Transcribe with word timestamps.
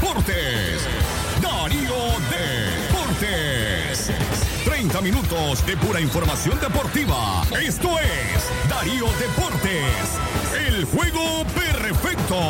Deportes. 0.00 0.88
Darío 1.42 1.94
Deportes. 2.30 4.10
30 4.64 5.00
minutos 5.02 5.66
de 5.66 5.76
pura 5.76 6.00
información 6.00 6.58
deportiva. 6.58 7.42
Esto 7.62 7.98
es 7.98 8.48
Darío 8.70 9.08
Deportes. 9.18 10.18
El 10.66 10.86
juego 10.86 11.44
perfecto. 11.54 12.40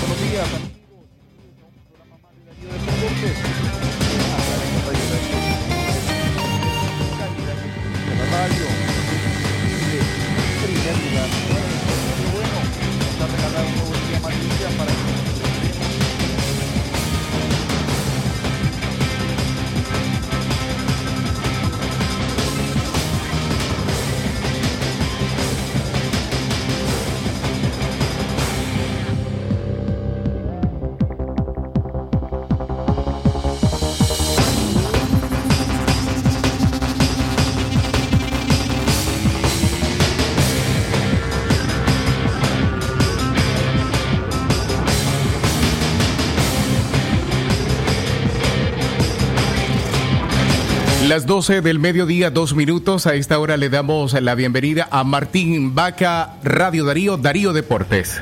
Buenos 0.00 0.20
días, 0.30 0.46
Las 51.08 51.24
12 51.24 51.60
del 51.60 51.78
mediodía, 51.78 52.30
dos 52.30 52.52
minutos. 52.56 53.06
A 53.06 53.14
esta 53.14 53.38
hora 53.38 53.56
le 53.56 53.68
damos 53.68 54.20
la 54.20 54.34
bienvenida 54.34 54.88
a 54.90 55.04
Martín 55.04 55.72
Vaca, 55.72 56.34
Radio 56.42 56.84
Darío, 56.84 57.16
Darío 57.16 57.52
Deportes. 57.52 58.20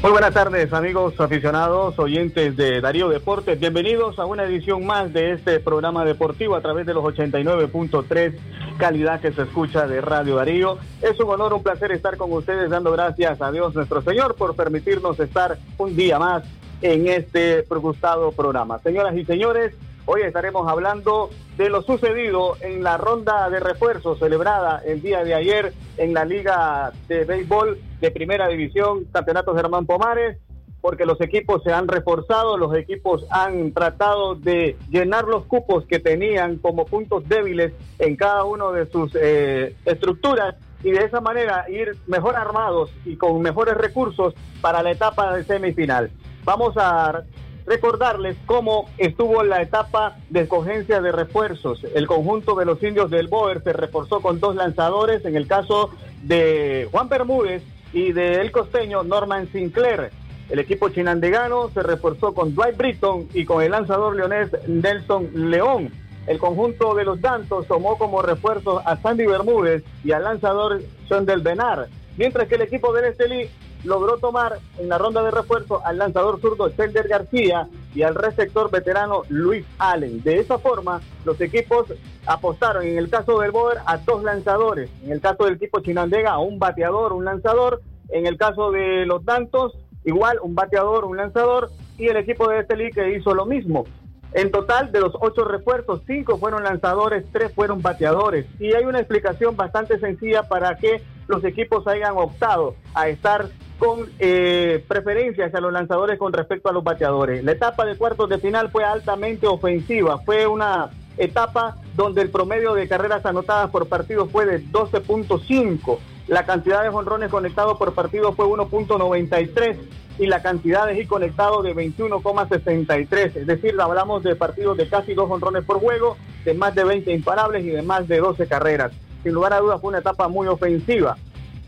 Muy 0.00 0.12
buenas 0.12 0.32
tardes, 0.32 0.72
amigos 0.72 1.18
aficionados, 1.18 1.98
oyentes 1.98 2.56
de 2.56 2.80
Darío 2.80 3.08
Deportes. 3.08 3.58
Bienvenidos 3.58 4.20
a 4.20 4.26
una 4.26 4.44
edición 4.44 4.86
más 4.86 5.12
de 5.12 5.32
este 5.32 5.58
programa 5.58 6.04
deportivo 6.04 6.54
a 6.54 6.60
través 6.60 6.86
de 6.86 6.94
los 6.94 7.02
89.3, 7.02 8.32
calidad 8.78 9.20
que 9.20 9.32
se 9.32 9.42
escucha 9.42 9.88
de 9.88 10.00
Radio 10.00 10.36
Darío. 10.36 10.78
Es 11.02 11.18
un 11.18 11.30
honor, 11.30 11.52
un 11.52 11.64
placer 11.64 11.90
estar 11.90 12.16
con 12.16 12.32
ustedes, 12.32 12.70
dando 12.70 12.92
gracias 12.92 13.42
a 13.42 13.50
Dios 13.50 13.74
nuestro 13.74 14.02
Señor 14.02 14.36
por 14.36 14.54
permitirnos 14.54 15.18
estar 15.18 15.58
un 15.78 15.96
día 15.96 16.20
más 16.20 16.44
en 16.80 17.08
este 17.08 17.64
gustado 17.68 18.30
programa. 18.30 18.78
Señoras 18.78 19.16
y 19.16 19.24
señores, 19.24 19.74
hoy 20.12 20.22
estaremos 20.22 20.66
hablando 20.68 21.30
de 21.56 21.70
lo 21.70 21.82
sucedido 21.82 22.56
en 22.62 22.82
la 22.82 22.96
ronda 22.96 23.48
de 23.48 23.60
refuerzos 23.60 24.18
celebrada 24.18 24.82
el 24.84 25.00
día 25.02 25.22
de 25.22 25.34
ayer 25.34 25.72
en 25.98 26.14
la 26.14 26.24
Liga 26.24 26.92
de 27.06 27.24
Béisbol 27.24 27.78
de 28.00 28.10
Primera 28.10 28.48
División, 28.48 29.04
Campeonato 29.12 29.54
Germán 29.54 29.86
Pomares, 29.86 30.38
porque 30.80 31.06
los 31.06 31.20
equipos 31.20 31.62
se 31.62 31.72
han 31.72 31.86
reforzado, 31.86 32.56
los 32.56 32.74
equipos 32.74 33.24
han 33.30 33.72
tratado 33.72 34.34
de 34.34 34.76
llenar 34.90 35.26
los 35.26 35.44
cupos 35.44 35.86
que 35.86 36.00
tenían 36.00 36.56
como 36.56 36.86
puntos 36.86 37.28
débiles 37.28 37.72
en 38.00 38.16
cada 38.16 38.42
uno 38.42 38.72
de 38.72 38.86
sus 38.86 39.12
eh, 39.14 39.76
estructuras 39.84 40.56
y 40.82 40.90
de 40.90 41.04
esa 41.04 41.20
manera 41.20 41.66
ir 41.70 41.96
mejor 42.08 42.34
armados 42.34 42.90
y 43.04 43.14
con 43.14 43.40
mejores 43.42 43.76
recursos 43.76 44.34
para 44.60 44.82
la 44.82 44.90
etapa 44.90 45.36
de 45.36 45.44
semifinal. 45.44 46.10
Vamos 46.42 46.74
a 46.76 47.22
recordarles 47.66 48.36
cómo 48.46 48.88
estuvo 48.98 49.42
la 49.42 49.62
etapa 49.62 50.16
de 50.28 50.40
escogencia 50.40 51.00
de 51.00 51.12
refuerzos. 51.12 51.84
El 51.94 52.06
conjunto 52.06 52.54
de 52.54 52.64
los 52.64 52.82
indios 52.82 53.10
del 53.10 53.28
Boer 53.28 53.62
se 53.62 53.72
reforzó 53.72 54.20
con 54.20 54.40
dos 54.40 54.56
lanzadores, 54.56 55.24
en 55.24 55.36
el 55.36 55.46
caso 55.46 55.90
de 56.22 56.88
Juan 56.90 57.08
Bermúdez 57.08 57.62
y 57.92 58.12
de 58.12 58.40
el 58.40 58.52
costeño 58.52 59.02
Norman 59.02 59.50
Sinclair. 59.52 60.10
El 60.48 60.58
equipo 60.58 60.88
chinandegano 60.88 61.70
se 61.70 61.82
reforzó 61.82 62.34
con 62.34 62.54
Dwight 62.54 62.76
Britton 62.76 63.28
y 63.34 63.44
con 63.44 63.62
el 63.62 63.70
lanzador 63.70 64.16
leonés 64.16 64.50
Nelson 64.66 65.30
León. 65.50 65.90
El 66.26 66.38
conjunto 66.38 66.94
de 66.94 67.04
los 67.04 67.20
Dantos 67.20 67.66
tomó 67.66 67.96
como 67.96 68.20
refuerzo 68.20 68.82
a 68.84 68.96
Sandy 69.00 69.26
Bermúdez 69.26 69.84
y 70.04 70.12
al 70.12 70.24
lanzador 70.24 70.82
Sean 71.08 71.24
del 71.24 71.40
Benar, 71.40 71.88
mientras 72.16 72.48
que 72.48 72.56
el 72.56 72.62
equipo 72.62 72.92
del 72.92 73.06
Estelí 73.06 73.48
logró 73.84 74.18
tomar 74.18 74.58
en 74.78 74.88
la 74.88 74.98
ronda 74.98 75.22
de 75.22 75.30
refuerzo 75.30 75.84
al 75.84 75.98
lanzador 75.98 76.40
zurdo 76.40 76.68
Shelder 76.68 77.08
García 77.08 77.68
y 77.94 78.02
al 78.02 78.14
receptor 78.14 78.70
veterano 78.70 79.22
Luis 79.28 79.66
Allen. 79.78 80.22
De 80.22 80.38
esa 80.38 80.58
forma, 80.58 81.00
los 81.24 81.40
equipos 81.40 81.86
apostaron 82.26 82.84
en 82.84 82.98
el 82.98 83.10
caso 83.10 83.40
del 83.40 83.50
Boer 83.50 83.78
a 83.86 83.98
dos 83.98 84.22
lanzadores, 84.22 84.90
en 85.04 85.12
el 85.12 85.20
caso 85.20 85.44
del 85.44 85.54
equipo 85.54 85.80
Chinandega 85.80 86.32
a 86.32 86.38
un 86.38 86.58
bateador, 86.58 87.12
un 87.12 87.24
lanzador, 87.24 87.80
en 88.10 88.26
el 88.26 88.36
caso 88.36 88.70
de 88.70 89.06
los 89.06 89.24
Dantos 89.24 89.76
igual 90.04 90.38
un 90.42 90.54
bateador, 90.54 91.04
un 91.04 91.16
lanzador 91.16 91.70
y 91.98 92.08
el 92.08 92.16
equipo 92.16 92.48
de 92.48 92.60
Estelí 92.60 92.90
que 92.90 93.16
hizo 93.16 93.34
lo 93.34 93.46
mismo. 93.46 93.84
En 94.32 94.52
total, 94.52 94.92
de 94.92 95.00
los 95.00 95.12
ocho 95.20 95.44
refuerzos, 95.44 96.02
cinco 96.06 96.38
fueron 96.38 96.62
lanzadores, 96.62 97.24
tres 97.32 97.52
fueron 97.52 97.82
bateadores. 97.82 98.46
Y 98.60 98.72
hay 98.74 98.84
una 98.84 99.00
explicación 99.00 99.56
bastante 99.56 99.98
sencilla 99.98 100.44
para 100.44 100.76
que 100.76 101.02
los 101.26 101.44
equipos 101.44 101.86
hayan 101.88 102.16
optado 102.16 102.76
a 102.94 103.08
estar 103.08 103.48
con 103.80 104.10
eh, 104.18 104.84
preferencias 104.86 105.54
a 105.54 105.60
los 105.60 105.72
lanzadores 105.72 106.18
con 106.18 106.34
respecto 106.34 106.68
a 106.68 106.72
los 106.72 106.84
bateadores. 106.84 107.42
La 107.42 107.52
etapa 107.52 107.86
de 107.86 107.96
cuartos 107.96 108.28
de 108.28 108.38
final 108.38 108.70
fue 108.70 108.84
altamente 108.84 109.46
ofensiva, 109.46 110.18
fue 110.18 110.46
una 110.46 110.90
etapa 111.16 111.78
donde 111.96 112.20
el 112.20 112.28
promedio 112.30 112.74
de 112.74 112.86
carreras 112.86 113.24
anotadas 113.24 113.70
por 113.70 113.88
partido 113.88 114.26
fue 114.26 114.44
de 114.44 114.62
12.5, 114.66 115.98
la 116.28 116.44
cantidad 116.44 116.82
de 116.82 116.90
jonrones 116.90 117.30
conectados 117.30 117.78
por 117.78 117.94
partido 117.94 118.34
fue 118.34 118.44
1.93 118.44 119.76
y 120.18 120.26
la 120.26 120.42
cantidad 120.42 120.86
de 120.86 120.96
hit 120.96 121.08
conectados 121.08 121.64
de 121.64 121.74
21,63, 121.74 123.36
es 123.36 123.46
decir, 123.46 123.80
hablamos 123.80 124.22
de 124.22 124.36
partidos 124.36 124.76
de 124.76 124.88
casi 124.90 125.14
dos 125.14 125.26
jonrones 125.28 125.64
por 125.64 125.80
juego, 125.80 126.18
de 126.44 126.52
más 126.52 126.74
de 126.74 126.84
20 126.84 127.10
imparables 127.12 127.64
y 127.64 127.70
de 127.70 127.80
más 127.80 128.06
de 128.06 128.18
12 128.18 128.46
carreras. 128.46 128.92
Sin 129.22 129.32
lugar 129.32 129.54
a 129.54 129.60
dudas 129.60 129.80
fue 129.80 129.88
una 129.88 129.98
etapa 130.00 130.28
muy 130.28 130.48
ofensiva 130.48 131.16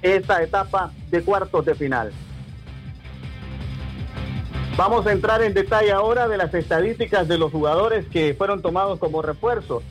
esta 0.02 0.42
etapa 0.42 0.92
de 1.10 1.22
cuartos 1.22 1.64
de 1.64 1.74
final. 1.74 2.12
Vamos 4.76 5.06
a 5.06 5.12
entrar 5.12 5.42
en 5.42 5.54
detalle 5.54 5.92
ahora 5.92 6.28
de 6.28 6.38
las 6.38 6.52
estadísticas 6.54 7.28
de 7.28 7.38
los 7.38 7.52
jugadores 7.52 8.06
que 8.08 8.34
fueron 8.34 8.62
tomados 8.62 8.98
como 8.98 9.22
refuerzo. 9.22 9.82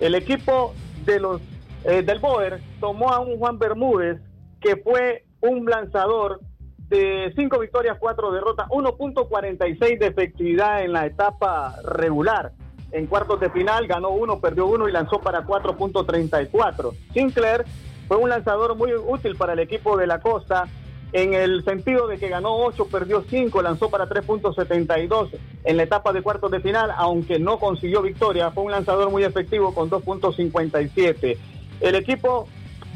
El 0.00 0.14
equipo 0.14 0.74
de 1.04 1.20
los 1.20 1.40
eh, 1.84 2.02
del 2.02 2.18
Boer 2.18 2.60
tomó 2.80 3.12
a 3.12 3.20
un 3.20 3.38
Juan 3.38 3.58
Bermúdez 3.58 4.20
que 4.60 4.76
fue 4.76 5.24
un 5.40 5.64
lanzador 5.66 6.40
de 6.88 7.32
cinco 7.36 7.58
victorias, 7.58 7.96
cuatro 8.00 8.32
derrotas, 8.32 8.66
1.46 8.68 9.98
de 9.98 10.06
efectividad 10.06 10.82
en 10.82 10.92
la 10.92 11.06
etapa 11.06 11.76
regular. 11.84 12.52
En 12.90 13.06
cuartos 13.06 13.40
de 13.40 13.50
final 13.50 13.86
ganó 13.86 14.10
uno, 14.10 14.40
perdió 14.40 14.66
uno 14.66 14.88
y 14.88 14.92
lanzó 14.92 15.20
para 15.20 15.44
4.34. 15.44 16.94
Sinclair 17.12 17.64
fue 18.08 18.16
un 18.16 18.30
lanzador 18.30 18.74
muy 18.74 18.92
útil 18.94 19.36
para 19.36 19.52
el 19.52 19.58
equipo 19.60 19.96
de 19.96 20.06
la 20.06 20.20
costa 20.20 20.64
en 21.12 21.34
el 21.34 21.64
sentido 21.64 22.06
de 22.06 22.18
que 22.18 22.28
ganó 22.28 22.56
8, 22.56 22.88
perdió 22.90 23.22
5, 23.28 23.62
lanzó 23.62 23.90
para 23.90 24.08
3.72 24.08 25.30
en 25.64 25.76
la 25.76 25.82
etapa 25.82 26.12
de 26.12 26.22
cuartos 26.22 26.50
de 26.50 26.60
final, 26.60 26.92
aunque 26.96 27.38
no 27.38 27.58
consiguió 27.58 28.02
victoria, 28.02 28.50
fue 28.50 28.64
un 28.64 28.72
lanzador 28.72 29.10
muy 29.10 29.24
efectivo 29.24 29.74
con 29.74 29.88
2.57. 29.88 31.38
El 31.80 31.94
equipo 31.94 32.48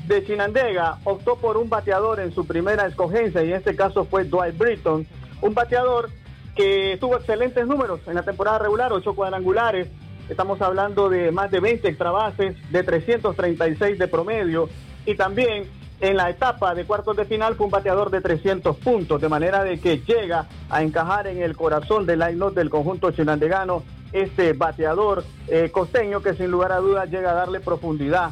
de 0.06 0.24
Chinandega 0.24 0.98
optó 1.04 1.36
por 1.36 1.56
un 1.56 1.68
bateador 1.68 2.20
en 2.20 2.34
su 2.34 2.46
primera 2.46 2.86
escogencia 2.86 3.42
y 3.42 3.50
en 3.50 3.56
este 3.56 3.76
caso 3.76 4.04
fue 4.04 4.24
Dwight 4.24 4.58
Britton, 4.58 5.06
un 5.40 5.54
bateador 5.54 6.10
que 6.54 6.98
tuvo 7.00 7.16
excelentes 7.16 7.66
números 7.66 8.00
en 8.06 8.14
la 8.14 8.22
temporada 8.22 8.58
regular, 8.58 8.92
ocho 8.92 9.14
cuadrangulares, 9.14 9.88
Estamos 10.28 10.62
hablando 10.62 11.08
de 11.10 11.32
más 11.32 11.50
de 11.50 11.60
20 11.60 11.88
extrabases, 11.88 12.54
de 12.70 12.82
336 12.82 13.98
de 13.98 14.08
promedio 14.08 14.68
y 15.06 15.14
también 15.14 15.68
en 16.00 16.16
la 16.16 16.30
etapa 16.30 16.74
de 16.74 16.84
cuartos 16.84 17.16
de 17.16 17.24
final 17.24 17.54
fue 17.54 17.66
un 17.66 17.70
bateador 17.70 18.10
de 18.10 18.20
300 18.20 18.76
puntos, 18.78 19.20
de 19.20 19.28
manera 19.28 19.62
de 19.62 19.78
que 19.78 19.98
llega 19.98 20.46
a 20.68 20.82
encajar 20.82 21.28
en 21.28 21.42
el 21.42 21.56
corazón 21.56 22.06
del 22.06 22.18
line 22.18 22.50
del 22.54 22.70
conjunto 22.70 23.12
chinandegano 23.12 23.84
este 24.12 24.52
bateador 24.52 25.24
eh, 25.48 25.70
costeño 25.70 26.20
que 26.20 26.34
sin 26.34 26.50
lugar 26.50 26.72
a 26.72 26.78
dudas 26.78 27.08
llega 27.08 27.30
a 27.30 27.34
darle 27.34 27.60
profundidad 27.60 28.30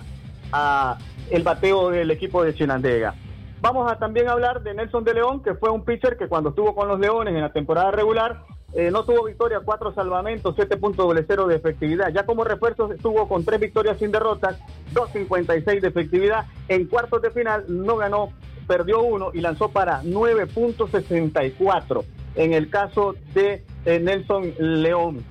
a 0.53 0.99
el 1.31 1.43
bateo 1.43 1.91
del 1.91 2.11
equipo 2.11 2.43
de 2.43 2.55
Chinandega. 2.55 3.15
Vamos 3.61 3.91
a 3.91 3.97
también 3.99 4.29
hablar 4.29 4.63
de 4.63 4.75
Nelson 4.75 5.05
de 5.05 5.15
León, 5.15 5.43
que 5.43 5.55
fue 5.55 5.71
un 5.71 5.85
pitcher 5.85 6.17
que 6.17 6.29
cuando 6.29 6.51
estuvo 6.51 6.75
con 6.75 6.89
los 6.89 6.99
Leones 6.99 7.35
en 7.35 7.41
la 7.41 7.53
temporada 7.53 7.91
regular 7.91 8.43
eh, 8.73 8.91
no 8.91 9.05
tuvo 9.05 9.25
victoria, 9.25 9.61
cuatro 9.65 9.93
salvamentos, 9.93 10.57
7.0 10.57 11.47
de 11.47 11.57
efectividad. 11.57 12.13
Ya 12.13 12.25
como 12.25 12.45
refuerzo 12.45 12.93
estuvo 12.93 13.29
con 13.29 13.45
tres 13.45 13.61
victorias 13.61 13.99
sin 13.99 14.13
derrotas, 14.13 14.59
2.56 14.95 15.81
de 15.81 15.89
efectividad. 15.89 16.47
En 16.69 16.87
cuartos 16.87 17.21
de 17.23 17.31
final 17.31 17.65
no 17.69 17.97
ganó, 17.97 18.33
perdió 18.69 19.03
uno 19.03 19.31
y 19.35 19.41
lanzó 19.41 19.71
para 19.71 20.03
9.64 20.03 22.05
en 22.37 22.53
el 22.53 22.71
caso 22.71 23.17
de 23.35 23.65
eh, 23.85 23.99
Nelson 23.99 24.55
León. 24.59 25.25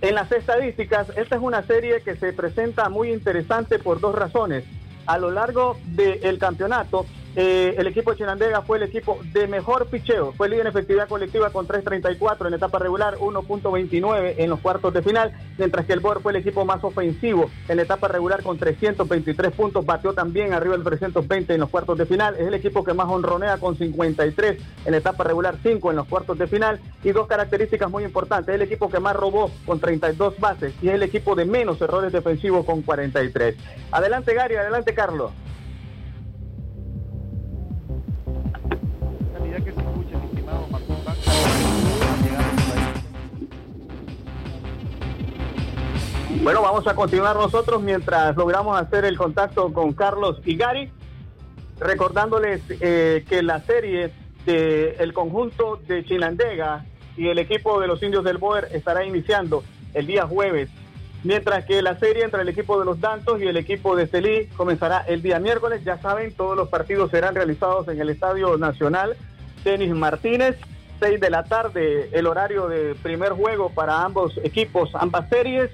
En 0.00 0.14
las 0.14 0.32
estadísticas, 0.32 1.10
esta 1.16 1.36
es 1.36 1.42
una 1.42 1.62
serie 1.62 2.00
que 2.00 2.16
se 2.16 2.32
presenta 2.32 2.88
muy 2.88 3.12
interesante 3.12 3.78
por 3.78 4.00
dos 4.00 4.14
razones. 4.14 4.64
A 5.04 5.18
lo 5.18 5.30
largo 5.30 5.76
del 5.84 6.38
campeonato, 6.38 7.04
eh, 7.36 7.74
el 7.78 7.86
equipo 7.86 8.10
de 8.10 8.16
Chinandega 8.16 8.62
fue 8.62 8.78
el 8.78 8.84
equipo 8.84 9.20
de 9.32 9.46
mejor 9.46 9.86
picheo, 9.86 10.32
fue 10.32 10.48
líder 10.48 10.62
en 10.62 10.66
efectividad 10.68 11.08
colectiva 11.08 11.50
con 11.50 11.68
3.34 11.68 12.48
en 12.48 12.54
etapa 12.54 12.78
regular, 12.80 13.16
1.29 13.18 14.34
en 14.38 14.50
los 14.50 14.58
cuartos 14.60 14.92
de 14.92 15.02
final, 15.02 15.32
mientras 15.56 15.86
que 15.86 15.92
el 15.92 16.00
BOR 16.00 16.22
fue 16.22 16.32
el 16.32 16.36
equipo 16.38 16.64
más 16.64 16.82
ofensivo 16.82 17.48
en 17.68 17.78
etapa 17.78 18.08
regular 18.08 18.42
con 18.42 18.58
323 18.58 19.52
puntos, 19.52 19.86
batió 19.86 20.12
también 20.12 20.52
arriba 20.52 20.74
del 20.74 20.84
320 20.84 21.54
en 21.54 21.60
los 21.60 21.70
cuartos 21.70 21.96
de 21.98 22.06
final, 22.06 22.34
es 22.34 22.48
el 22.48 22.54
equipo 22.54 22.82
que 22.82 22.94
más 22.94 23.08
honronea 23.08 23.58
con 23.58 23.76
53 23.76 24.58
en 24.86 24.94
etapa 24.94 25.22
regular, 25.22 25.56
5 25.62 25.90
en 25.90 25.96
los 25.96 26.08
cuartos 26.08 26.36
de 26.36 26.48
final 26.48 26.80
y 27.04 27.12
dos 27.12 27.28
características 27.28 27.90
muy 27.90 28.02
importantes, 28.02 28.48
es 28.48 28.60
el 28.60 28.66
equipo 28.66 28.90
que 28.90 28.98
más 28.98 29.14
robó 29.14 29.50
con 29.66 29.78
32 29.78 30.38
bases 30.40 30.74
y 30.82 30.88
es 30.88 30.94
el 30.94 31.02
equipo 31.04 31.36
de 31.36 31.44
menos 31.44 31.80
errores 31.80 32.12
defensivos 32.12 32.66
con 32.66 32.82
43. 32.82 33.54
Adelante 33.92 34.34
Gary, 34.34 34.56
adelante 34.56 34.94
Carlos. 34.94 35.30
Bueno, 46.42 46.62
vamos 46.62 46.86
a 46.86 46.94
continuar 46.94 47.36
nosotros 47.36 47.82
mientras 47.82 48.34
logramos 48.34 48.80
hacer 48.80 49.04
el 49.04 49.18
contacto 49.18 49.70
con 49.74 49.92
Carlos 49.92 50.40
y 50.46 50.56
Gary, 50.56 50.90
recordándoles 51.78 52.62
eh, 52.80 53.26
que 53.28 53.42
la 53.42 53.60
serie 53.60 54.10
del 54.46 54.94
el 54.98 55.12
conjunto 55.12 55.78
de 55.86 56.02
Chinandega 56.02 56.86
y 57.18 57.28
el 57.28 57.38
equipo 57.38 57.78
de 57.78 57.86
los 57.86 58.02
indios 58.02 58.24
del 58.24 58.38
Boer 58.38 58.68
estará 58.72 59.04
iniciando 59.04 59.62
el 59.92 60.06
día 60.06 60.26
jueves, 60.26 60.70
mientras 61.24 61.66
que 61.66 61.82
la 61.82 61.98
serie 61.98 62.24
entre 62.24 62.40
el 62.40 62.48
equipo 62.48 62.78
de 62.78 62.86
los 62.86 62.98
Dantos 63.00 63.38
y 63.42 63.46
el 63.46 63.58
equipo 63.58 63.94
de 63.94 64.06
Celí 64.06 64.46
comenzará 64.56 65.00
el 65.00 65.20
día 65.20 65.38
miércoles. 65.40 65.84
Ya 65.84 65.98
saben, 65.98 66.32
todos 66.32 66.56
los 66.56 66.70
partidos 66.70 67.10
serán 67.10 67.34
realizados 67.34 67.86
en 67.88 68.00
el 68.00 68.08
Estadio 68.08 68.56
Nacional 68.56 69.14
Denis 69.62 69.94
Martínez. 69.94 70.56
6 71.00 71.20
de 71.20 71.30
la 71.30 71.44
tarde, 71.44 72.10
el 72.12 72.26
horario 72.26 72.68
de 72.68 72.94
primer 72.94 73.32
juego 73.32 73.70
para 73.70 74.02
ambos 74.02 74.38
equipos, 74.42 74.90
ambas 74.94 75.28
series. 75.28 75.70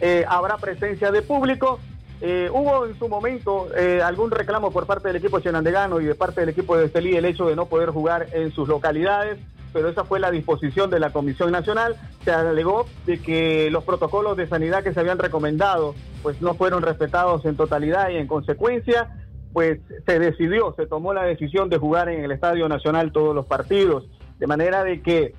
Eh, 0.00 0.24
habrá 0.28 0.56
presencia 0.56 1.10
de 1.10 1.22
público. 1.22 1.78
Eh, 2.22 2.50
hubo 2.52 2.86
en 2.86 2.98
su 2.98 3.08
momento 3.08 3.68
eh, 3.74 4.02
algún 4.02 4.30
reclamo 4.30 4.70
por 4.70 4.86
parte 4.86 5.08
del 5.08 5.16
equipo 5.16 5.40
chenandegano 5.40 6.00
y 6.00 6.04
de 6.04 6.14
parte 6.14 6.40
del 6.40 6.50
equipo 6.50 6.76
de 6.76 6.86
Estelí 6.86 7.16
el 7.16 7.24
hecho 7.24 7.46
de 7.46 7.56
no 7.56 7.66
poder 7.66 7.90
jugar 7.90 8.28
en 8.32 8.52
sus 8.52 8.68
localidades, 8.68 9.38
pero 9.72 9.88
esa 9.88 10.04
fue 10.04 10.20
la 10.20 10.30
disposición 10.30 10.90
de 10.90 11.00
la 11.00 11.12
Comisión 11.12 11.50
Nacional. 11.50 11.96
Se 12.24 12.30
alegó 12.30 12.86
de 13.06 13.20
que 13.20 13.70
los 13.70 13.84
protocolos 13.84 14.36
de 14.36 14.48
sanidad 14.48 14.82
que 14.82 14.92
se 14.92 15.00
habían 15.00 15.18
recomendado 15.18 15.94
pues 16.22 16.42
no 16.42 16.54
fueron 16.54 16.82
respetados 16.82 17.44
en 17.46 17.56
totalidad 17.56 18.10
y 18.10 18.16
en 18.16 18.26
consecuencia 18.26 19.08
pues 19.52 19.80
se 20.06 20.18
decidió, 20.18 20.74
se 20.76 20.86
tomó 20.86 21.12
la 21.12 21.24
decisión 21.24 21.70
de 21.70 21.78
jugar 21.78 22.08
en 22.08 22.22
el 22.24 22.30
Estadio 22.30 22.68
Nacional 22.68 23.12
todos 23.12 23.34
los 23.34 23.46
partidos, 23.46 24.04
de 24.38 24.46
manera 24.46 24.84
de 24.84 25.02
que 25.02 25.34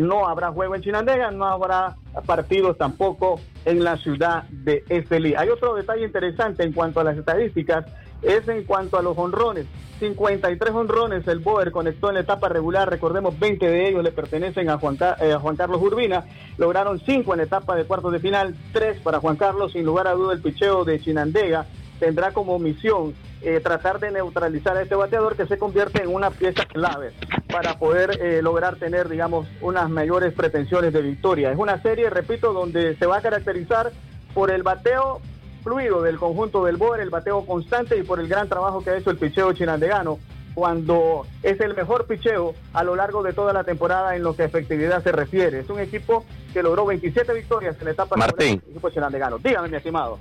no 0.00 0.26
habrá 0.26 0.50
juego 0.50 0.74
en 0.74 0.82
Chinandega, 0.82 1.30
no 1.30 1.44
habrá 1.44 1.96
partidos 2.24 2.78
tampoco 2.78 3.38
en 3.66 3.84
la 3.84 3.98
ciudad 3.98 4.44
de 4.48 4.82
Estelí. 4.88 5.34
Hay 5.34 5.50
otro 5.50 5.74
detalle 5.74 6.06
interesante 6.06 6.64
en 6.64 6.72
cuanto 6.72 7.00
a 7.00 7.04
las 7.04 7.18
estadísticas, 7.18 7.84
es 8.22 8.48
en 8.48 8.64
cuanto 8.64 8.98
a 8.98 9.02
los 9.02 9.16
honrones. 9.18 9.66
53 9.98 10.74
honrones 10.74 11.28
el 11.28 11.40
Boer 11.40 11.70
conectó 11.70 12.08
en 12.08 12.14
la 12.14 12.20
etapa 12.20 12.48
regular, 12.48 12.88
recordemos 12.88 13.38
20 13.38 13.68
de 13.68 13.88
ellos 13.90 14.02
le 14.02 14.12
pertenecen 14.12 14.70
a 14.70 14.78
Juan, 14.78 14.96
eh, 15.20 15.32
a 15.34 15.38
Juan 15.38 15.56
Carlos 15.56 15.82
Urbina, 15.82 16.24
lograron 16.56 16.98
5 16.98 17.34
en 17.34 17.38
la 17.38 17.44
etapa 17.44 17.76
de 17.76 17.84
cuartos 17.84 18.12
de 18.12 18.20
final, 18.20 18.54
3 18.72 19.00
para 19.00 19.20
Juan 19.20 19.36
Carlos, 19.36 19.72
sin 19.72 19.84
lugar 19.84 20.08
a 20.08 20.12
duda 20.12 20.32
el 20.32 20.40
picheo 20.40 20.84
de 20.86 20.98
Chinandega 20.98 21.66
tendrá 22.00 22.32
como 22.32 22.58
misión 22.58 23.14
eh, 23.42 23.60
tratar 23.60 24.00
de 24.00 24.10
neutralizar 24.10 24.76
a 24.76 24.82
este 24.82 24.96
bateador 24.96 25.36
que 25.36 25.46
se 25.46 25.58
convierte 25.58 26.02
en 26.02 26.12
una 26.12 26.30
pieza 26.30 26.64
clave 26.64 27.12
para 27.52 27.78
poder 27.78 28.18
eh, 28.20 28.42
lograr 28.42 28.76
tener, 28.76 29.08
digamos, 29.08 29.46
unas 29.60 29.88
mayores 29.88 30.32
pretensiones 30.32 30.92
de 30.92 31.02
victoria. 31.02 31.52
Es 31.52 31.58
una 31.58 31.80
serie, 31.80 32.10
repito, 32.10 32.52
donde 32.52 32.96
se 32.96 33.06
va 33.06 33.18
a 33.18 33.22
caracterizar 33.22 33.92
por 34.34 34.50
el 34.50 34.62
bateo 34.62 35.20
fluido 35.62 36.02
del 36.02 36.18
conjunto 36.18 36.64
del 36.64 36.76
Boer, 36.76 37.00
el 37.00 37.10
bateo 37.10 37.44
constante 37.44 37.98
y 37.98 38.02
por 38.02 38.18
el 38.18 38.28
gran 38.28 38.48
trabajo 38.48 38.82
que 38.82 38.90
ha 38.90 38.96
hecho 38.96 39.10
el 39.10 39.18
picheo 39.18 39.52
chinandegano 39.52 40.18
cuando 40.54 41.26
es 41.42 41.60
el 41.60 41.74
mejor 41.74 42.06
picheo 42.06 42.54
a 42.72 42.82
lo 42.82 42.96
largo 42.96 43.22
de 43.22 43.32
toda 43.32 43.52
la 43.52 43.64
temporada 43.64 44.16
en 44.16 44.22
lo 44.22 44.34
que 44.34 44.42
a 44.42 44.46
efectividad 44.46 45.02
se 45.02 45.12
refiere. 45.12 45.60
Es 45.60 45.70
un 45.70 45.80
equipo 45.80 46.24
que 46.52 46.62
logró 46.62 46.86
27 46.86 47.32
victorias 47.34 47.76
en 47.78 47.84
la 47.84 47.90
etapa 47.92 48.16
Martín. 48.16 48.60
del 48.60 48.70
equipo 48.70 48.90
chinandegano. 48.90 49.38
Dígame, 49.38 49.68
mi 49.68 49.76
estimado. 49.76 50.18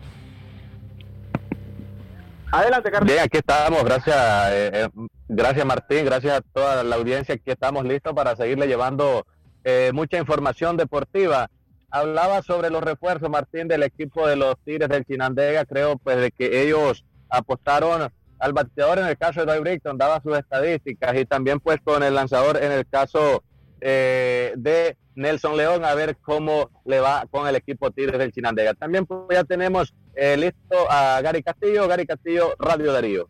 Adelante, 2.51 2.92
Carlos. 2.92 3.12
Bien, 3.12 3.24
aquí 3.24 3.38
estamos. 3.38 3.84
Gracias, 3.84 4.16
eh, 4.51 4.72
eh, 4.74 4.90
gracias 5.28 5.66
Martín, 5.66 6.06
gracias 6.06 6.40
a 6.40 6.42
toda 6.42 6.84
la 6.84 6.96
audiencia. 6.96 7.36
Aquí 7.36 7.51
estamos 7.51 7.86
listos 7.86 8.13
para 8.13 8.36
seguirle 8.36 8.68
llevando 8.68 9.25
eh, 9.63 9.92
mucha 9.94 10.18
información 10.18 10.75
deportiva. 10.75 11.50
Hablaba 11.92 12.42
sobre 12.42 12.69
los 12.69 12.84
refuerzos, 12.84 13.30
Martín, 13.30 13.68
del 13.68 13.84
equipo 13.84 14.28
de 14.28 14.36
los 14.36 14.56
Tigres 14.63 14.90
del 14.90 15.06
Chinandega. 15.06 15.66
Creo 15.66 15.97
pues 15.97 16.18
de 16.18 16.31
que 16.31 16.64
ellos 16.64 17.06
apostaron 17.30 18.12
al 18.40 18.54
bateador 18.54 19.00
en 19.00 19.07
el 19.07 19.18
caso 19.18 19.42
de 19.42 19.45
Doy 19.45 19.59
Brickton, 19.59 19.97
daba 19.97 20.21
sus 20.21 20.38
estadísticas 20.38 21.16
y 21.18 21.26
también 21.26 21.59
pues 21.59 21.80
con 21.83 22.02
el 22.04 22.16
lanzador 22.16 22.57
en 22.64 22.71
el 22.71 22.88
caso 22.88 23.44
de 23.81 24.98
Nelson 25.19 25.57
León, 25.57 25.83
a 25.83 25.94
ver 25.95 26.18
cómo 26.21 26.71
le 26.86 27.00
va 27.00 27.26
con 27.30 27.48
el 27.48 27.56
equipo 27.56 27.92
Tigres 27.92 28.19
del 28.19 28.31
Chinandega. 28.31 28.74
También 28.74 29.06
pues, 29.06 29.21
ya 29.31 29.44
tenemos 29.44 29.94
eh, 30.16 30.38
listo 30.38 30.90
a 30.90 31.21
Gary 31.21 31.44
Castillo. 31.44 31.88
Gary 31.88 32.06
Castillo, 32.06 32.56
Radio 32.57 32.94
Darío. 32.94 33.30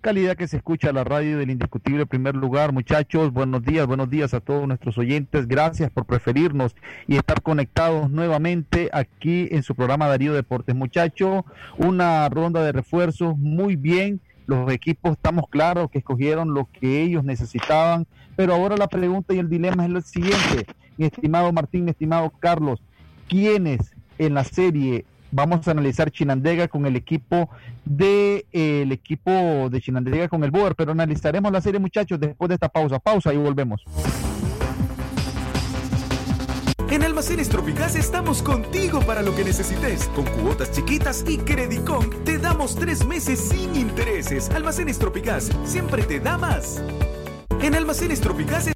Calidad 0.00 0.34
que 0.34 0.48
se 0.48 0.56
escucha 0.56 0.92
la 0.92 1.04
radio 1.04 1.36
del 1.36 1.50
indiscutible 1.50 2.06
primer 2.06 2.34
lugar, 2.34 2.72
muchachos. 2.72 3.32
Buenos 3.32 3.62
días, 3.62 3.86
buenos 3.86 4.08
días 4.08 4.32
a 4.32 4.40
todos 4.40 4.66
nuestros 4.66 4.96
oyentes. 4.96 5.46
Gracias 5.46 5.90
por 5.90 6.06
preferirnos 6.06 6.74
y 7.06 7.16
estar 7.16 7.42
conectados 7.42 8.10
nuevamente 8.10 8.88
aquí 8.92 9.48
en 9.50 9.62
su 9.62 9.74
programa 9.74 10.08
Darío 10.08 10.32
Deportes. 10.32 10.74
Muchachos, 10.74 11.44
una 11.76 12.28
ronda 12.30 12.64
de 12.64 12.72
refuerzos 12.72 13.36
muy 13.36 13.76
bien. 13.76 14.22
Los 14.46 14.70
equipos 14.72 15.12
estamos 15.12 15.48
claros 15.48 15.90
que 15.90 15.98
escogieron 15.98 16.54
lo 16.54 16.68
que 16.72 17.02
ellos 17.02 17.24
necesitaban, 17.24 18.06
pero 18.36 18.54
ahora 18.54 18.76
la 18.76 18.88
pregunta 18.88 19.34
y 19.34 19.38
el 19.38 19.48
dilema 19.48 19.84
es 19.84 19.90
lo 19.90 20.00
siguiente. 20.00 20.66
Mi 20.96 21.06
estimado 21.06 21.52
Martín, 21.52 21.84
mi 21.84 21.90
estimado 21.90 22.30
Carlos, 22.40 22.82
¿quiénes 23.28 23.94
en 24.18 24.34
la 24.34 24.44
serie 24.44 25.04
vamos 25.32 25.66
a 25.66 25.70
analizar 25.70 26.10
Chinandega 26.10 26.68
con 26.68 26.86
el 26.86 26.96
equipo 26.96 27.48
de 27.84 28.46
eh, 28.52 28.82
el 28.82 28.92
equipo 28.92 29.30
de 29.70 29.80
Chinandega 29.80 30.28
con 30.28 30.44
el 30.44 30.50
Boer, 30.50 30.74
pero 30.74 30.92
analizaremos 30.92 31.52
la 31.52 31.60
serie 31.60 31.80
muchachos 31.80 32.18
después 32.18 32.48
de 32.48 32.54
esta 32.54 32.68
pausa. 32.68 32.98
Pausa 32.98 33.32
y 33.32 33.36
volvemos. 33.36 33.84
En 36.90 37.04
Almacenes 37.04 37.48
Tropicás 37.48 37.94
estamos 37.94 38.42
contigo 38.42 39.00
para 39.02 39.22
lo 39.22 39.32
que 39.36 39.44
necesites. 39.44 40.08
Con 40.08 40.24
cuotas 40.24 40.72
chiquitas 40.72 41.24
y 41.28 41.38
Credicon 41.38 42.10
te 42.24 42.38
damos 42.38 42.74
tres 42.74 43.06
meses 43.06 43.38
sin 43.38 43.76
intereses. 43.76 44.50
Almacenes 44.50 44.98
Tropicás 44.98 45.50
siempre 45.64 46.02
te 46.02 46.18
da 46.18 46.36
más. 46.36 46.82
En 47.62 47.76
Almacenes 47.76 48.20
Tropicás. 48.20 48.70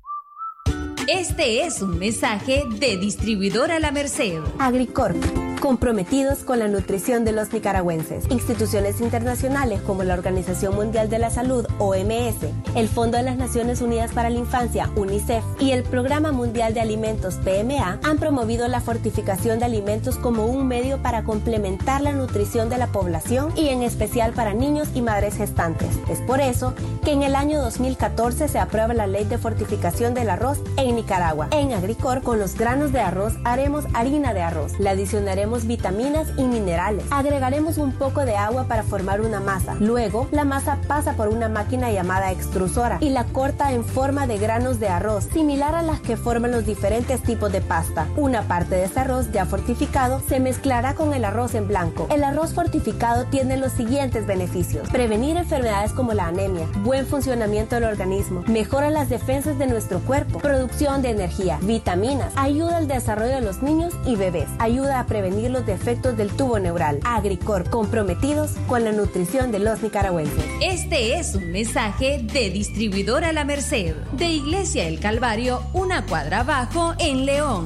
Este 1.08 1.66
es 1.66 1.82
un 1.82 1.98
mensaje 1.98 2.62
de 2.78 2.96
distribuidora 2.98 3.80
La 3.80 3.90
Merced. 3.90 4.40
Agricorp 4.60 5.16
comprometidos 5.64 6.40
con 6.40 6.58
la 6.58 6.68
nutrición 6.68 7.24
de 7.24 7.32
los 7.32 7.54
nicaragüenses. 7.54 8.26
Instituciones 8.28 9.00
internacionales 9.00 9.80
como 9.80 10.02
la 10.02 10.12
Organización 10.12 10.74
Mundial 10.74 11.08
de 11.08 11.18
la 11.18 11.30
Salud, 11.30 11.64
OMS, 11.78 12.36
el 12.76 12.86
Fondo 12.86 13.16
de 13.16 13.22
las 13.22 13.38
Naciones 13.38 13.80
Unidas 13.80 14.12
para 14.12 14.28
la 14.28 14.38
Infancia, 14.38 14.90
UNICEF, 14.94 15.42
y 15.60 15.70
el 15.70 15.82
Programa 15.82 16.32
Mundial 16.32 16.74
de 16.74 16.82
Alimentos, 16.82 17.36
PMA, 17.36 17.98
han 18.02 18.18
promovido 18.18 18.68
la 18.68 18.82
fortificación 18.82 19.58
de 19.58 19.64
alimentos 19.64 20.18
como 20.18 20.44
un 20.44 20.68
medio 20.68 21.00
para 21.00 21.24
complementar 21.24 22.02
la 22.02 22.12
nutrición 22.12 22.68
de 22.68 22.76
la 22.76 22.88
población 22.88 23.50
y 23.56 23.68
en 23.68 23.82
especial 23.82 24.34
para 24.34 24.52
niños 24.52 24.88
y 24.94 25.00
madres 25.00 25.34
gestantes. 25.34 25.88
Es 26.10 26.20
por 26.20 26.42
eso 26.42 26.74
que 27.02 27.12
en 27.12 27.22
el 27.22 27.34
año 27.34 27.62
2014 27.62 28.48
se 28.48 28.58
aprueba 28.58 28.92
la 28.92 29.06
Ley 29.06 29.24
de 29.24 29.38
Fortificación 29.38 30.12
del 30.12 30.28
Arroz 30.28 30.58
en 30.76 30.96
Nicaragua. 30.96 31.48
En 31.52 31.72
Agricor, 31.72 32.20
con 32.20 32.38
los 32.38 32.54
granos 32.54 32.92
de 32.92 33.00
arroz 33.00 33.32
haremos 33.44 33.86
harina 33.94 34.34
de 34.34 34.42
arroz. 34.42 34.78
Le 34.78 34.90
adicionaremos 34.90 35.53
vitaminas 35.66 36.28
y 36.36 36.42
minerales. 36.42 37.04
Agregaremos 37.10 37.78
un 37.78 37.92
poco 37.92 38.24
de 38.24 38.36
agua 38.36 38.64
para 38.64 38.82
formar 38.82 39.20
una 39.20 39.38
masa. 39.38 39.76
Luego, 39.78 40.26
la 40.32 40.44
masa 40.44 40.78
pasa 40.88 41.12
por 41.12 41.28
una 41.28 41.48
máquina 41.48 41.92
llamada 41.92 42.32
extrusora 42.32 42.98
y 43.00 43.10
la 43.10 43.24
corta 43.24 43.72
en 43.72 43.84
forma 43.84 44.26
de 44.26 44.38
granos 44.38 44.80
de 44.80 44.88
arroz, 44.88 45.28
similar 45.32 45.76
a 45.76 45.82
las 45.82 46.00
que 46.00 46.16
forman 46.16 46.50
los 46.50 46.66
diferentes 46.66 47.22
tipos 47.22 47.52
de 47.52 47.60
pasta. 47.60 48.08
Una 48.16 48.42
parte 48.42 48.74
de 48.74 48.84
ese 48.84 49.00
arroz 49.00 49.30
ya 49.30 49.46
fortificado 49.46 50.20
se 50.28 50.40
mezclará 50.40 50.94
con 50.94 51.14
el 51.14 51.24
arroz 51.24 51.54
en 51.54 51.68
blanco. 51.68 52.08
El 52.10 52.24
arroz 52.24 52.54
fortificado 52.54 53.26
tiene 53.26 53.56
los 53.56 53.72
siguientes 53.72 54.26
beneficios. 54.26 54.88
Prevenir 54.90 55.36
enfermedades 55.36 55.92
como 55.92 56.12
la 56.14 56.26
anemia, 56.26 56.66
buen 56.82 57.06
funcionamiento 57.06 57.74
del 57.74 57.84
organismo, 57.84 58.42
mejora 58.46 58.90
las 58.90 59.08
defensas 59.08 59.58
de 59.58 59.66
nuestro 59.66 60.00
cuerpo, 60.00 60.38
producción 60.38 61.02
de 61.02 61.10
energía, 61.10 61.58
vitaminas, 61.62 62.32
ayuda 62.36 62.78
al 62.78 62.88
desarrollo 62.88 63.34
de 63.34 63.40
los 63.40 63.62
niños 63.62 63.94
y 64.06 64.16
bebés, 64.16 64.48
ayuda 64.58 65.00
a 65.00 65.06
prevenir 65.06 65.33
los 65.48 65.66
defectos 65.66 66.16
del 66.16 66.30
tubo 66.30 66.58
neural. 66.58 67.00
Agricor, 67.04 67.68
comprometidos 67.68 68.52
con 68.66 68.84
la 68.84 68.92
nutrición 68.92 69.52
de 69.52 69.58
los 69.58 69.82
nicaragüenses. 69.82 70.44
Este 70.60 71.18
es 71.18 71.34
un 71.34 71.52
mensaje 71.52 72.20
de 72.22 72.50
distribuidora 72.50 73.32
La 73.32 73.44
Merced, 73.44 73.94
de 74.12 74.26
Iglesia 74.26 74.86
El 74.86 75.00
Calvario, 75.00 75.62
una 75.72 76.06
cuadra 76.06 76.40
abajo 76.40 76.94
en 76.98 77.26
León. 77.26 77.64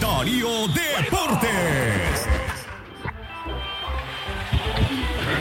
Darío 0.00 0.66
Deportes. 0.68 2.19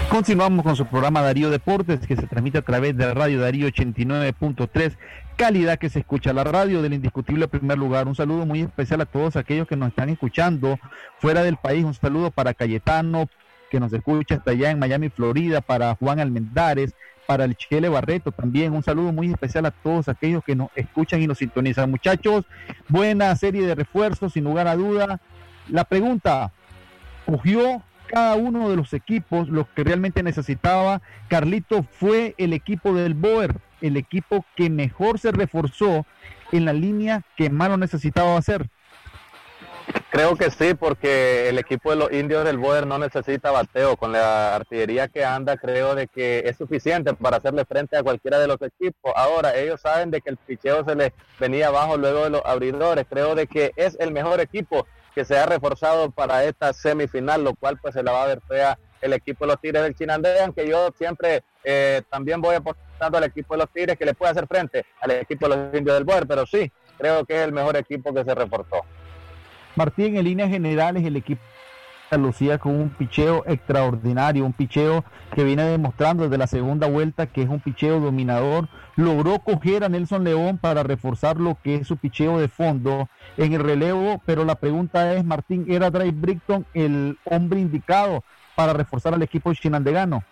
Continuamos 0.09 0.65
con 0.65 0.75
su 0.75 0.87
programa 0.87 1.21
Darío 1.21 1.51
Deportes 1.51 1.99
que 1.99 2.15
se 2.15 2.25
transmite 2.25 2.57
a 2.57 2.63
través 2.63 2.97
de 2.97 3.13
Radio 3.13 3.41
Darío 3.41 3.67
89.3, 3.67 4.97
calidad 5.35 5.77
que 5.77 5.89
se 5.89 5.99
escucha 5.99 6.33
la 6.33 6.43
radio 6.43 6.81
del 6.81 6.95
indiscutible 6.95 7.47
primer 7.47 7.77
lugar. 7.77 8.07
Un 8.07 8.15
saludo 8.15 8.47
muy 8.47 8.61
especial 8.61 9.01
a 9.01 9.05
todos 9.05 9.35
aquellos 9.35 9.67
que 9.67 9.75
nos 9.75 9.89
están 9.89 10.09
escuchando 10.09 10.79
fuera 11.19 11.43
del 11.43 11.57
país. 11.57 11.85
Un 11.85 11.93
saludo 11.93 12.31
para 12.31 12.55
Cayetano, 12.55 13.29
que 13.69 13.79
nos 13.79 13.93
escucha 13.93 14.35
hasta 14.35 14.49
allá 14.49 14.71
en 14.71 14.79
Miami, 14.79 15.09
Florida, 15.09 15.61
para 15.61 15.93
Juan 15.93 16.19
Almendares, 16.19 16.95
para 17.27 17.45
el 17.45 17.55
Chele 17.55 17.87
Barreto 17.87 18.31
también. 18.31 18.73
Un 18.73 18.81
saludo 18.81 19.13
muy 19.13 19.29
especial 19.29 19.67
a 19.67 19.71
todos 19.71 20.09
aquellos 20.09 20.43
que 20.43 20.55
nos 20.55 20.69
escuchan 20.75 21.21
y 21.21 21.27
nos 21.27 21.37
sintonizan. 21.37 21.91
Muchachos, 21.91 22.45
buena 22.87 23.35
serie 23.35 23.61
de 23.61 23.75
refuerzos, 23.75 24.33
sin 24.33 24.43
lugar 24.43 24.67
a 24.67 24.75
duda. 24.75 25.21
La 25.67 25.83
pregunta, 25.83 26.51
¿cogió 27.27 27.83
cada 28.11 28.35
uno 28.35 28.69
de 28.69 28.75
los 28.75 28.93
equipos 28.93 29.49
los 29.49 29.67
que 29.69 29.83
realmente 29.83 30.23
necesitaba? 30.23 31.01
Carlito 31.27 31.83
fue 31.83 32.33
el 32.37 32.53
equipo 32.53 32.93
del 32.93 33.13
Boer, 33.13 33.55
el 33.81 33.97
equipo 33.97 34.45
que 34.55 34.69
mejor 34.69 35.19
se 35.19 35.31
reforzó 35.31 36.05
en 36.51 36.65
la 36.65 36.73
línea 36.73 37.23
que 37.37 37.49
más 37.49 37.69
lo 37.69 37.77
necesitaba 37.77 38.35
hacer. 38.35 38.67
Creo 40.11 40.35
que 40.35 40.49
sí, 40.49 40.73
porque 40.73 41.49
el 41.49 41.59
equipo 41.59 41.91
de 41.91 41.95
los 41.95 42.11
indios 42.11 42.43
del 42.43 42.57
Boer 42.57 42.87
no 42.87 42.97
necesita 42.97 43.51
bateo. 43.51 43.95
Con 43.95 44.11
la 44.11 44.55
artillería 44.55 45.07
que 45.07 45.23
anda, 45.23 45.57
creo 45.57 45.93
de 45.93 46.07
que 46.07 46.43
es 46.45 46.57
suficiente 46.57 47.13
para 47.13 47.37
hacerle 47.37 47.63
frente 47.65 47.95
a 47.95 48.03
cualquiera 48.03 48.39
de 48.39 48.47
los 48.47 48.59
equipos. 48.61 49.13
Ahora, 49.15 49.55
ellos 49.55 49.81
saben 49.81 50.09
de 50.09 50.21
que 50.21 50.31
el 50.31 50.37
picheo 50.37 50.83
se 50.83 50.95
les 50.95 51.11
venía 51.39 51.67
abajo 51.67 51.97
luego 51.97 52.23
de 52.23 52.31
los 52.31 52.41
abridores. 52.43 53.05
Creo 53.07 53.35
de 53.35 53.45
que 53.45 53.71
es 53.75 53.97
el 53.99 54.11
mejor 54.11 54.39
equipo 54.39 54.87
que 55.19 55.25
se 55.25 55.37
ha 55.37 55.45
reforzado 55.45 56.11
para 56.11 56.45
esta 56.45 56.71
semifinal, 56.71 57.43
lo 57.43 57.53
cual 57.53 57.77
pues 57.81 57.93
se 57.93 58.01
la 58.01 58.13
va 58.13 58.23
a 58.23 58.27
ver 58.27 58.39
fea 58.47 58.79
el 59.01 59.11
equipo 59.11 59.43
de 59.43 59.51
los 59.51 59.59
Tigres 59.59 59.83
del 59.83 59.93
Chinandé, 59.93 60.33
que 60.55 60.65
yo 60.65 60.93
siempre 60.97 61.43
eh, 61.61 62.03
también 62.09 62.39
voy 62.39 62.55
apostando 62.55 63.17
al 63.17 63.25
equipo 63.25 63.53
de 63.53 63.57
los 63.57 63.69
Tigres 63.69 63.97
que 63.97 64.05
le 64.05 64.13
puede 64.13 64.31
hacer 64.31 64.47
frente 64.47 64.85
al 65.01 65.11
equipo 65.11 65.49
de 65.49 65.57
los 65.57 65.75
indios 65.75 65.97
del 65.97 66.05
Boer, 66.05 66.25
pero 66.25 66.45
sí, 66.45 66.71
creo 66.97 67.25
que 67.25 67.35
es 67.35 67.41
el 67.41 67.51
mejor 67.51 67.75
equipo 67.75 68.13
que 68.13 68.23
se 68.23 68.33
reforzó. 68.33 68.85
Martín, 69.75 70.15
en 70.15 70.23
líneas 70.23 70.51
generales, 70.51 71.03
el 71.03 71.17
equipo 71.17 71.41
lucía 72.17 72.57
con 72.57 72.75
un 72.75 72.89
picheo 72.89 73.43
extraordinario, 73.45 74.45
un 74.45 74.53
picheo 74.53 75.03
que 75.33 75.43
viene 75.43 75.63
demostrando 75.63 76.23
desde 76.23 76.37
la 76.37 76.47
segunda 76.47 76.87
vuelta 76.87 77.27
que 77.27 77.43
es 77.43 77.49
un 77.49 77.59
picheo 77.59 77.99
dominador. 77.99 78.67
Logró 78.95 79.39
coger 79.39 79.83
a 79.83 79.89
Nelson 79.89 80.23
León 80.23 80.57
para 80.57 80.83
reforzar 80.83 81.37
lo 81.39 81.57
que 81.63 81.75
es 81.75 81.87
su 81.87 81.97
picheo 81.97 82.39
de 82.39 82.47
fondo 82.47 83.09
en 83.37 83.53
el 83.53 83.63
relevo, 83.63 84.21
pero 84.25 84.45
la 84.45 84.55
pregunta 84.55 85.13
es, 85.13 85.23
Martín, 85.23 85.65
¿era 85.69 85.89
Dry 85.89 86.11
Brickton 86.11 86.65
el 86.73 87.17
hombre 87.25 87.59
indicado 87.59 88.23
para 88.55 88.73
reforzar 88.73 89.13
al 89.13 89.21
equipo 89.21 89.53
chinandegano? 89.53 90.23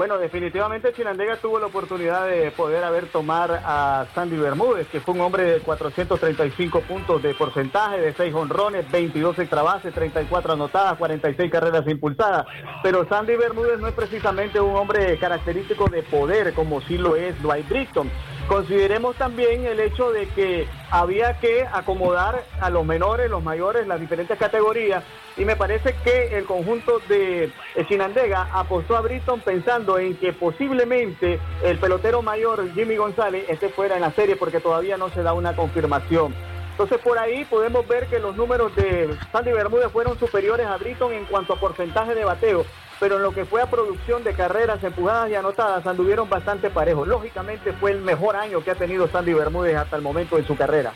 Bueno, 0.00 0.16
definitivamente 0.16 0.94
Chinandega 0.94 1.36
tuvo 1.36 1.58
la 1.58 1.66
oportunidad 1.66 2.26
de 2.26 2.50
poder 2.52 2.84
haber 2.84 3.08
tomar 3.08 3.60
a 3.62 4.06
Sandy 4.14 4.38
Bermúdez, 4.38 4.88
que 4.88 4.98
fue 4.98 5.12
un 5.12 5.20
hombre 5.20 5.42
de 5.42 5.60
435 5.60 6.80
puntos 6.80 7.22
de 7.22 7.34
porcentaje, 7.34 8.00
de 8.00 8.14
6 8.14 8.32
honrones, 8.32 8.90
22 8.90 9.38
extrabases, 9.40 9.92
34 9.92 10.54
anotadas, 10.54 10.96
46 10.96 11.52
carreras 11.52 11.86
impulsadas. 11.86 12.46
Pero 12.82 13.06
Sandy 13.10 13.36
Bermúdez 13.36 13.78
no 13.78 13.88
es 13.88 13.94
precisamente 13.94 14.58
un 14.58 14.74
hombre 14.74 15.18
característico 15.18 15.86
de 15.90 16.02
poder 16.02 16.54
como 16.54 16.80
sí 16.80 16.96
lo 16.96 17.14
es 17.14 17.38
Dwight 17.42 17.68
Britton. 17.68 18.10
Consideremos 18.50 19.14
también 19.14 19.64
el 19.64 19.78
hecho 19.78 20.10
de 20.10 20.26
que 20.26 20.66
había 20.90 21.38
que 21.38 21.64
acomodar 21.72 22.42
a 22.60 22.68
los 22.68 22.84
menores, 22.84 23.30
los 23.30 23.44
mayores, 23.44 23.86
las 23.86 24.00
diferentes 24.00 24.36
categorías 24.36 25.04
y 25.36 25.44
me 25.44 25.54
parece 25.54 25.94
que 26.02 26.36
el 26.36 26.46
conjunto 26.46 27.00
de 27.08 27.52
Chinandega 27.86 28.48
apostó 28.52 28.96
a 28.96 29.02
Britton 29.02 29.38
pensando 29.38 30.00
en 30.00 30.16
que 30.16 30.32
posiblemente 30.32 31.38
el 31.62 31.78
pelotero 31.78 32.22
mayor 32.22 32.74
Jimmy 32.74 32.96
González 32.96 33.44
esté 33.48 33.68
fuera 33.68 33.94
en 33.94 34.00
la 34.00 34.10
serie 34.10 34.34
porque 34.34 34.58
todavía 34.58 34.96
no 34.96 35.10
se 35.10 35.22
da 35.22 35.32
una 35.32 35.54
confirmación. 35.54 36.34
Entonces 36.72 36.98
por 36.98 37.20
ahí 37.20 37.44
podemos 37.44 37.86
ver 37.86 38.06
que 38.06 38.18
los 38.18 38.34
números 38.34 38.74
de 38.74 39.16
Sandy 39.30 39.52
Bermúdez 39.52 39.92
fueron 39.92 40.18
superiores 40.18 40.66
a 40.66 40.76
Britton 40.76 41.12
en 41.12 41.24
cuanto 41.26 41.52
a 41.52 41.60
porcentaje 41.60 42.16
de 42.16 42.24
bateo, 42.24 42.66
pero 43.00 43.16
en 43.16 43.22
lo 43.22 43.32
que 43.32 43.46
fue 43.46 43.62
a 43.62 43.70
producción 43.70 44.22
de 44.22 44.34
carreras 44.34 44.84
empujadas 44.84 45.30
y 45.30 45.34
anotadas 45.34 45.86
anduvieron 45.86 46.28
bastante 46.28 46.68
parejos. 46.68 47.08
Lógicamente 47.08 47.72
fue 47.72 47.92
el 47.92 48.02
mejor 48.02 48.36
año 48.36 48.62
que 48.62 48.70
ha 48.70 48.74
tenido 48.74 49.08
Sandy 49.08 49.32
Bermúdez 49.32 49.76
hasta 49.76 49.96
el 49.96 50.02
momento 50.02 50.36
de 50.36 50.44
su 50.44 50.54
carrera. 50.54 50.92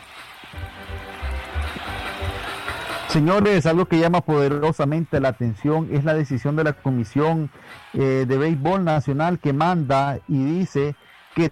Señores, 3.07 3.65
algo 3.65 3.85
que 3.85 3.97
llama 3.97 4.21
poderosamente 4.21 5.19
la 5.19 5.29
atención 5.29 5.89
es 5.91 6.03
la 6.03 6.13
decisión 6.13 6.55
de 6.55 6.65
la 6.65 6.73
Comisión 6.73 7.49
eh, 7.93 8.25
de 8.27 8.37
Béisbol 8.37 8.83
Nacional 8.83 9.39
que 9.39 9.53
manda 9.53 10.19
y 10.27 10.43
dice 10.43 10.95
que 11.33 11.49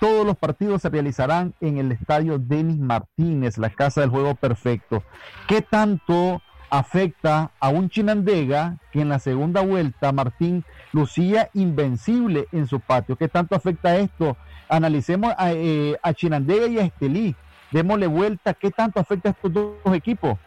todos 0.00 0.26
los 0.26 0.36
partidos 0.36 0.82
se 0.82 0.88
realizarán 0.88 1.54
en 1.60 1.76
el 1.78 1.92
estadio 1.92 2.38
Denis 2.38 2.78
Martínez, 2.78 3.56
la 3.58 3.70
casa 3.70 4.00
del 4.00 4.10
juego 4.10 4.34
perfecto. 4.34 5.04
¿Qué 5.46 5.62
tanto 5.62 6.40
afecta 6.72 7.50
a 7.60 7.68
un 7.68 7.90
Chinandega 7.90 8.78
que 8.92 9.02
en 9.02 9.10
la 9.10 9.18
segunda 9.18 9.60
vuelta 9.60 10.10
Martín 10.10 10.64
lucía 10.92 11.50
invencible 11.52 12.48
en 12.50 12.66
su 12.66 12.80
patio? 12.80 13.14
¿Qué 13.14 13.28
tanto 13.28 13.54
afecta 13.54 13.98
esto? 13.98 14.38
Analicemos 14.70 15.34
a, 15.36 15.52
eh, 15.52 15.98
a 16.02 16.14
Chinandega 16.14 16.66
y 16.68 16.78
a 16.78 16.84
Estelí. 16.84 17.36
Démosle 17.72 18.06
vuelta. 18.06 18.54
¿Qué 18.54 18.70
tanto 18.70 19.00
afecta 19.00 19.28
a 19.28 19.32
estos 19.32 19.52
dos 19.52 19.94
equipos? 19.94 20.38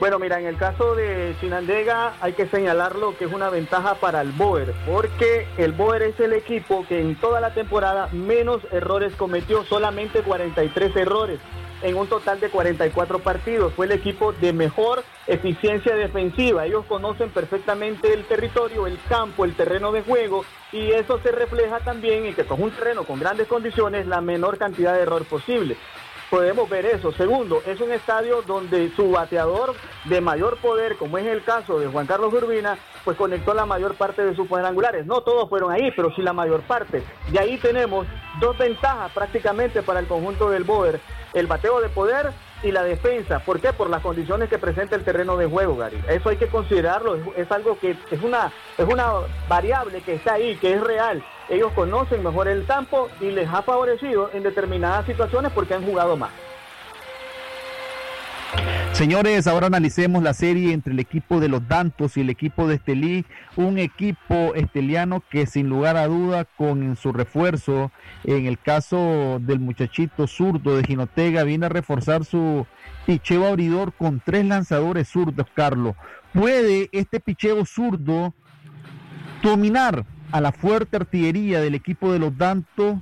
Bueno, 0.00 0.18
mira, 0.18 0.40
en 0.40 0.46
el 0.46 0.56
caso 0.56 0.94
de 0.94 1.36
Chinandega 1.38 2.14
hay 2.22 2.32
que 2.32 2.46
señalarlo 2.46 3.18
que 3.18 3.26
es 3.26 3.32
una 3.32 3.50
ventaja 3.50 3.96
para 3.96 4.22
el 4.22 4.32
Boer, 4.32 4.72
porque 4.86 5.46
el 5.58 5.72
Boer 5.72 6.00
es 6.02 6.18
el 6.18 6.32
equipo 6.32 6.86
que 6.88 7.02
en 7.02 7.14
toda 7.16 7.42
la 7.42 7.52
temporada 7.52 8.08
menos 8.12 8.62
errores 8.72 9.14
cometió, 9.16 9.64
solamente 9.64 10.22
43 10.22 10.96
errores 10.96 11.40
en 11.82 11.96
un 11.96 12.06
total 12.08 12.40
de 12.40 12.50
44 12.50 13.18
partidos. 13.20 13.72
Fue 13.74 13.86
el 13.86 13.92
equipo 13.92 14.32
de 14.32 14.52
mejor 14.52 15.04
eficiencia 15.26 15.94
defensiva. 15.94 16.66
Ellos 16.66 16.84
conocen 16.86 17.30
perfectamente 17.30 18.12
el 18.12 18.24
territorio, 18.24 18.86
el 18.86 18.98
campo, 19.08 19.44
el 19.44 19.54
terreno 19.54 19.92
de 19.92 20.02
juego 20.02 20.44
y 20.72 20.92
eso 20.92 21.18
se 21.20 21.32
refleja 21.32 21.80
también 21.80 22.26
en 22.26 22.34
que 22.34 22.44
con 22.44 22.62
un 22.62 22.70
terreno 22.70 23.04
con 23.04 23.18
grandes 23.18 23.46
condiciones 23.46 24.06
la 24.06 24.20
menor 24.20 24.58
cantidad 24.58 24.94
de 24.94 25.02
error 25.02 25.24
posible 25.24 25.76
podemos 26.30 26.68
ver 26.68 26.86
eso. 26.86 27.12
Segundo, 27.12 27.62
es 27.66 27.80
un 27.80 27.90
estadio 27.90 28.42
donde 28.42 28.90
su 28.94 29.10
bateador 29.10 29.74
de 30.04 30.20
mayor 30.20 30.58
poder, 30.58 30.96
como 30.96 31.18
es 31.18 31.26
el 31.26 31.42
caso 31.42 31.78
de 31.78 31.86
Juan 31.86 32.06
Carlos 32.06 32.32
Urbina, 32.32 32.78
pues 33.04 33.16
conectó 33.16 33.54
la 33.54 33.66
mayor 33.66 33.94
parte 33.94 34.24
de 34.24 34.34
sus 34.34 34.48
cuadrangulares. 34.48 35.06
No 35.06 35.22
todos 35.22 35.48
fueron 35.48 35.72
ahí, 35.72 35.90
pero 35.96 36.14
sí 36.14 36.22
la 36.22 36.32
mayor 36.32 36.62
parte. 36.62 37.02
Y 37.32 37.38
ahí 37.38 37.58
tenemos 37.58 38.06
dos 38.40 38.56
ventajas 38.58 39.10
prácticamente 39.12 39.82
para 39.82 40.00
el 40.00 40.06
conjunto 40.06 40.50
del 40.50 40.64
Boer. 40.64 41.00
El 41.34 41.46
bateo 41.46 41.80
de 41.80 41.88
poder 41.88 42.32
y 42.62 42.72
la 42.72 42.82
defensa. 42.82 43.38
¿Por 43.40 43.60
qué? 43.60 43.72
Por 43.72 43.90
las 43.90 44.02
condiciones 44.02 44.48
que 44.48 44.58
presenta 44.58 44.96
el 44.96 45.04
terreno 45.04 45.36
de 45.36 45.46
juego, 45.46 45.76
Gary. 45.76 46.02
Eso 46.08 46.28
hay 46.28 46.36
que 46.36 46.48
considerarlo, 46.48 47.16
es, 47.36 47.50
algo 47.52 47.78
que 47.78 47.96
es 48.10 48.22
una, 48.22 48.52
es 48.76 48.86
una 48.86 49.12
variable 49.48 50.00
que 50.00 50.14
está 50.14 50.34
ahí, 50.34 50.56
que 50.56 50.74
es 50.74 50.80
real. 50.80 51.22
Ellos 51.48 51.72
conocen 51.72 52.22
mejor 52.22 52.48
el 52.48 52.66
campo 52.66 53.08
y 53.20 53.30
les 53.30 53.48
ha 53.48 53.62
favorecido 53.62 54.30
en 54.32 54.42
determinadas 54.42 55.06
situaciones 55.06 55.52
porque 55.52 55.74
han 55.74 55.84
jugado 55.84 56.16
más. 56.16 56.30
Señores, 58.98 59.46
ahora 59.46 59.68
analicemos 59.68 60.24
la 60.24 60.34
serie 60.34 60.72
entre 60.72 60.92
el 60.92 60.98
equipo 60.98 61.38
de 61.38 61.46
los 61.46 61.68
Dantos 61.68 62.16
y 62.16 62.22
el 62.22 62.30
equipo 62.30 62.66
de 62.66 62.74
Estelí, 62.74 63.24
un 63.54 63.78
equipo 63.78 64.56
esteliano 64.56 65.22
que 65.30 65.46
sin 65.46 65.68
lugar 65.68 65.96
a 65.96 66.08
duda 66.08 66.44
con 66.44 66.96
su 66.96 67.12
refuerzo, 67.12 67.92
en 68.24 68.46
el 68.46 68.58
caso 68.58 69.38
del 69.40 69.60
muchachito 69.60 70.26
zurdo 70.26 70.76
de 70.76 70.82
Ginotega, 70.82 71.44
viene 71.44 71.66
a 71.66 71.68
reforzar 71.68 72.24
su 72.24 72.66
picheo 73.06 73.46
abridor 73.46 73.92
con 73.92 74.18
tres 74.18 74.44
lanzadores 74.44 75.06
zurdos, 75.06 75.46
Carlos. 75.54 75.94
¿Puede 76.32 76.88
este 76.90 77.20
picheo 77.20 77.64
zurdo 77.66 78.34
dominar 79.44 80.06
a 80.32 80.40
la 80.40 80.50
fuerte 80.50 80.96
artillería 80.96 81.60
del 81.60 81.76
equipo 81.76 82.12
de 82.12 82.18
los 82.18 82.36
Dantos, 82.36 82.96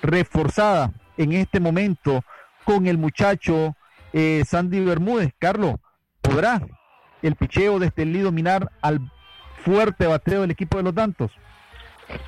reforzada 0.00 0.92
en 1.16 1.32
este 1.32 1.58
momento 1.58 2.22
con 2.64 2.86
el 2.86 2.98
muchacho 2.98 3.74
eh, 4.12 4.42
Sandy 4.46 4.84
Bermúdez. 4.84 5.32
Carlos, 5.38 5.76
¿podrá 6.20 6.60
el 7.22 7.36
picheo 7.36 7.78
de 7.78 7.86
Estelí 7.86 8.20
dominar 8.20 8.70
al 8.80 9.00
fuerte 9.64 10.06
bateo 10.06 10.42
del 10.42 10.50
equipo 10.50 10.78
de 10.78 10.84
los 10.84 10.94
Dantos? 10.94 11.30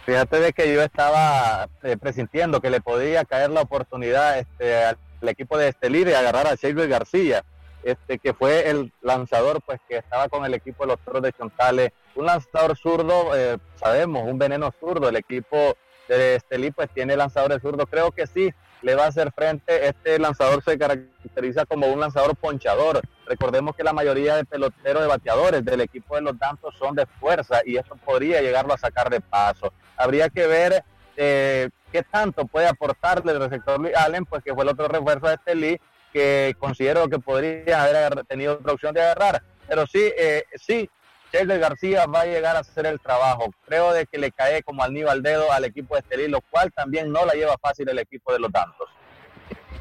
Fíjate 0.07 0.39
de 0.41 0.53
que 0.53 0.73
yo 0.73 0.83
estaba 0.83 1.69
eh, 1.83 1.97
presintiendo 1.97 2.61
que 2.61 2.71
le 2.71 2.81
podía 2.81 3.25
caer 3.25 3.51
la 3.51 3.63
oportunidad 3.63 4.39
este, 4.39 4.85
al, 4.85 4.99
equipo 5.23 5.57
de 5.59 5.69
Estelí 5.69 6.05
de 6.05 6.17
agarrar 6.17 6.47
a 6.47 6.55
Sheldon 6.55 6.89
García, 6.89 7.45
este, 7.83 8.19
que 8.19 8.33
fue 8.33 8.69
el 8.69 8.93
lanzador 9.03 9.61
pues 9.65 9.81
que 9.89 9.97
estaba 9.97 10.29
con 10.29 10.45
el 10.45 10.55
equipo 10.55 10.85
de 10.85 10.89
los 10.89 11.01
Toros 11.01 11.23
de 11.23 11.33
Chontales. 11.33 11.93
Un 12.15 12.27
lanzador 12.27 12.77
zurdo, 12.77 13.37
eh, 13.37 13.59
sabemos, 13.77 14.25
un 14.25 14.39
veneno 14.39 14.73
zurdo. 14.79 15.09
El 15.09 15.17
equipo 15.17 15.77
de 16.09 16.37
Estelí 16.37 16.71
pues 16.71 16.91
tiene 16.91 17.17
lanzadores 17.17 17.63
zurdos. 17.63 17.87
Creo 17.91 18.11
que 18.11 18.27
sí, 18.27 18.53
le 18.83 18.95
va 18.95 19.05
a 19.05 19.09
hacer 19.09 19.33
frente. 19.33 19.89
Este 19.89 20.19
lanzador 20.19 20.63
se 20.63 20.79
caracteriza 20.79 21.65
como 21.65 21.87
un 21.87 22.01
lanzador 22.01 22.37
ponchador. 22.37 23.01
Recordemos 23.27 23.75
que 23.75 23.85
la 23.85 23.93
mayoría 23.93 24.37
de 24.37 24.45
peloteros 24.45 25.03
de 25.03 25.09
bateadores 25.09 25.65
del 25.65 25.81
equipo 25.81 26.17
de 26.17 26.23
los 26.23 26.39
Dantos 26.39 26.75
son 26.79 26.95
de 26.95 27.07
fuerza 27.07 27.61
y 27.65 27.77
esto 27.77 27.97
podría 27.97 28.41
llegarlo 28.41 28.75
a 28.75 28.79
sacar 28.79 29.09
de 29.09 29.21
paso. 29.21 29.73
Habría 29.97 30.29
que 30.29 30.47
ver 30.47 30.85
eh, 31.17 31.71
qué 31.91 32.03
tanto 32.03 32.47
puede 32.47 32.67
aportarle 32.67 33.33
el 33.33 33.41
receptor 33.41 33.81
Luis 33.81 33.97
Allen, 33.97 34.25
pues 34.25 34.43
que 34.43 34.55
fue 34.55 34.65
el 34.65 34.71
otro 34.71 34.89
refuerzo 34.89 35.29
de 35.29 35.35
este 35.35 35.55
Lee 35.55 35.81
que 36.13 36.55
considero 36.59 37.09
que 37.09 37.19
podría 37.19 37.85
haber 37.85 38.25
tenido 38.25 38.55
otra 38.55 38.73
opción 38.73 38.93
de 38.95 39.01
agarrar. 39.01 39.43
Pero 39.67 39.87
sí, 39.87 40.13
eh, 40.19 40.45
sí, 40.57 40.91
Sheldon 41.33 41.61
García 41.61 42.07
va 42.07 42.21
a 42.21 42.27
llegar 42.27 42.57
a 42.57 42.61
hacer 42.61 42.85
el 42.85 43.01
trabajo. 43.01 43.53
Creo 43.67 43.93
de 43.93 44.07
que 44.07 44.19
le 44.19 44.31
cae 44.33 44.63
como 44.63 44.83
al 44.83 44.93
al 45.09 45.23
dedo 45.23 45.51
al 45.51 45.65
equipo 45.65 45.95
de 45.95 46.01
Estelí, 46.01 46.29
lo 46.29 46.43
cual 46.43 46.71
también 46.73 47.11
no 47.11 47.25
la 47.25 47.33
lleva 47.33 47.57
fácil 47.57 47.89
el 47.89 47.99
equipo 47.99 48.33
de 48.33 48.39
los 48.39 48.53
Dantos. 48.53 48.89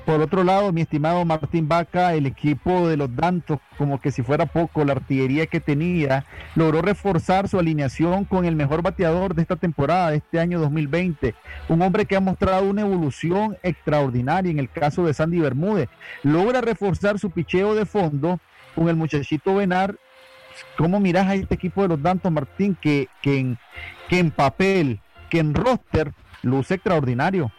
Por 0.05 0.20
otro 0.22 0.43
lado, 0.43 0.72
mi 0.72 0.81
estimado 0.81 1.24
Martín 1.25 1.67
Vaca, 1.67 2.15
el 2.15 2.25
equipo 2.25 2.88
de 2.88 2.98
los 2.98 3.15
Dantos, 3.15 3.60
como 3.77 4.00
que 4.01 4.12
si 4.12 4.24
fuera 4.24 4.46
poco, 4.46 4.84
la 4.84 4.93
artillería 4.93 5.46
que 5.46 5.60
tenía, 5.60 6.25
logró 6.55 6.81
reforzar 6.81 7.48
su 7.48 7.60
alineación 7.60 8.25
con 8.25 8.46
el 8.46 8.55
mejor 8.55 8.81
bateador 8.81 9.36
de 9.36 9.43
esta 9.43 9.58
temporada, 9.58 10.10
de 10.10 10.17
este 10.17 10.39
año 10.39 10.60
2020. 10.60 11.36
Un 11.70 11.81
hombre 11.81 12.05
que 12.05 12.15
ha 12.15 12.20
mostrado 12.20 12.63
una 12.63 12.81
evolución 12.81 13.58
extraordinaria 13.62 14.51
en 14.51 14.58
el 14.58 14.72
caso 14.72 15.05
de 15.05 15.13
Sandy 15.13 15.39
Bermúdez. 15.39 15.89
Logra 16.24 16.62
reforzar 16.62 17.20
su 17.20 17.29
picheo 17.29 17.75
de 17.75 17.86
fondo 17.86 18.39
con 18.74 18.89
el 18.89 18.96
muchachito 18.96 19.55
Benar 19.55 19.98
¿Cómo 20.77 21.00
miras 21.00 21.27
a 21.27 21.36
este 21.36 21.56
equipo 21.56 21.82
de 21.84 21.89
los 21.89 22.01
Dantos, 22.01 22.32
Martín, 22.32 22.77
que, 22.80 23.08
que, 23.22 23.39
en, 23.39 23.58
que 24.10 24.20
en 24.20 24.32
papel, 24.32 25.00
que 25.30 25.39
en 25.39 25.53
roster, 25.53 26.13
luce 26.41 26.75
extraordinario? 26.75 27.51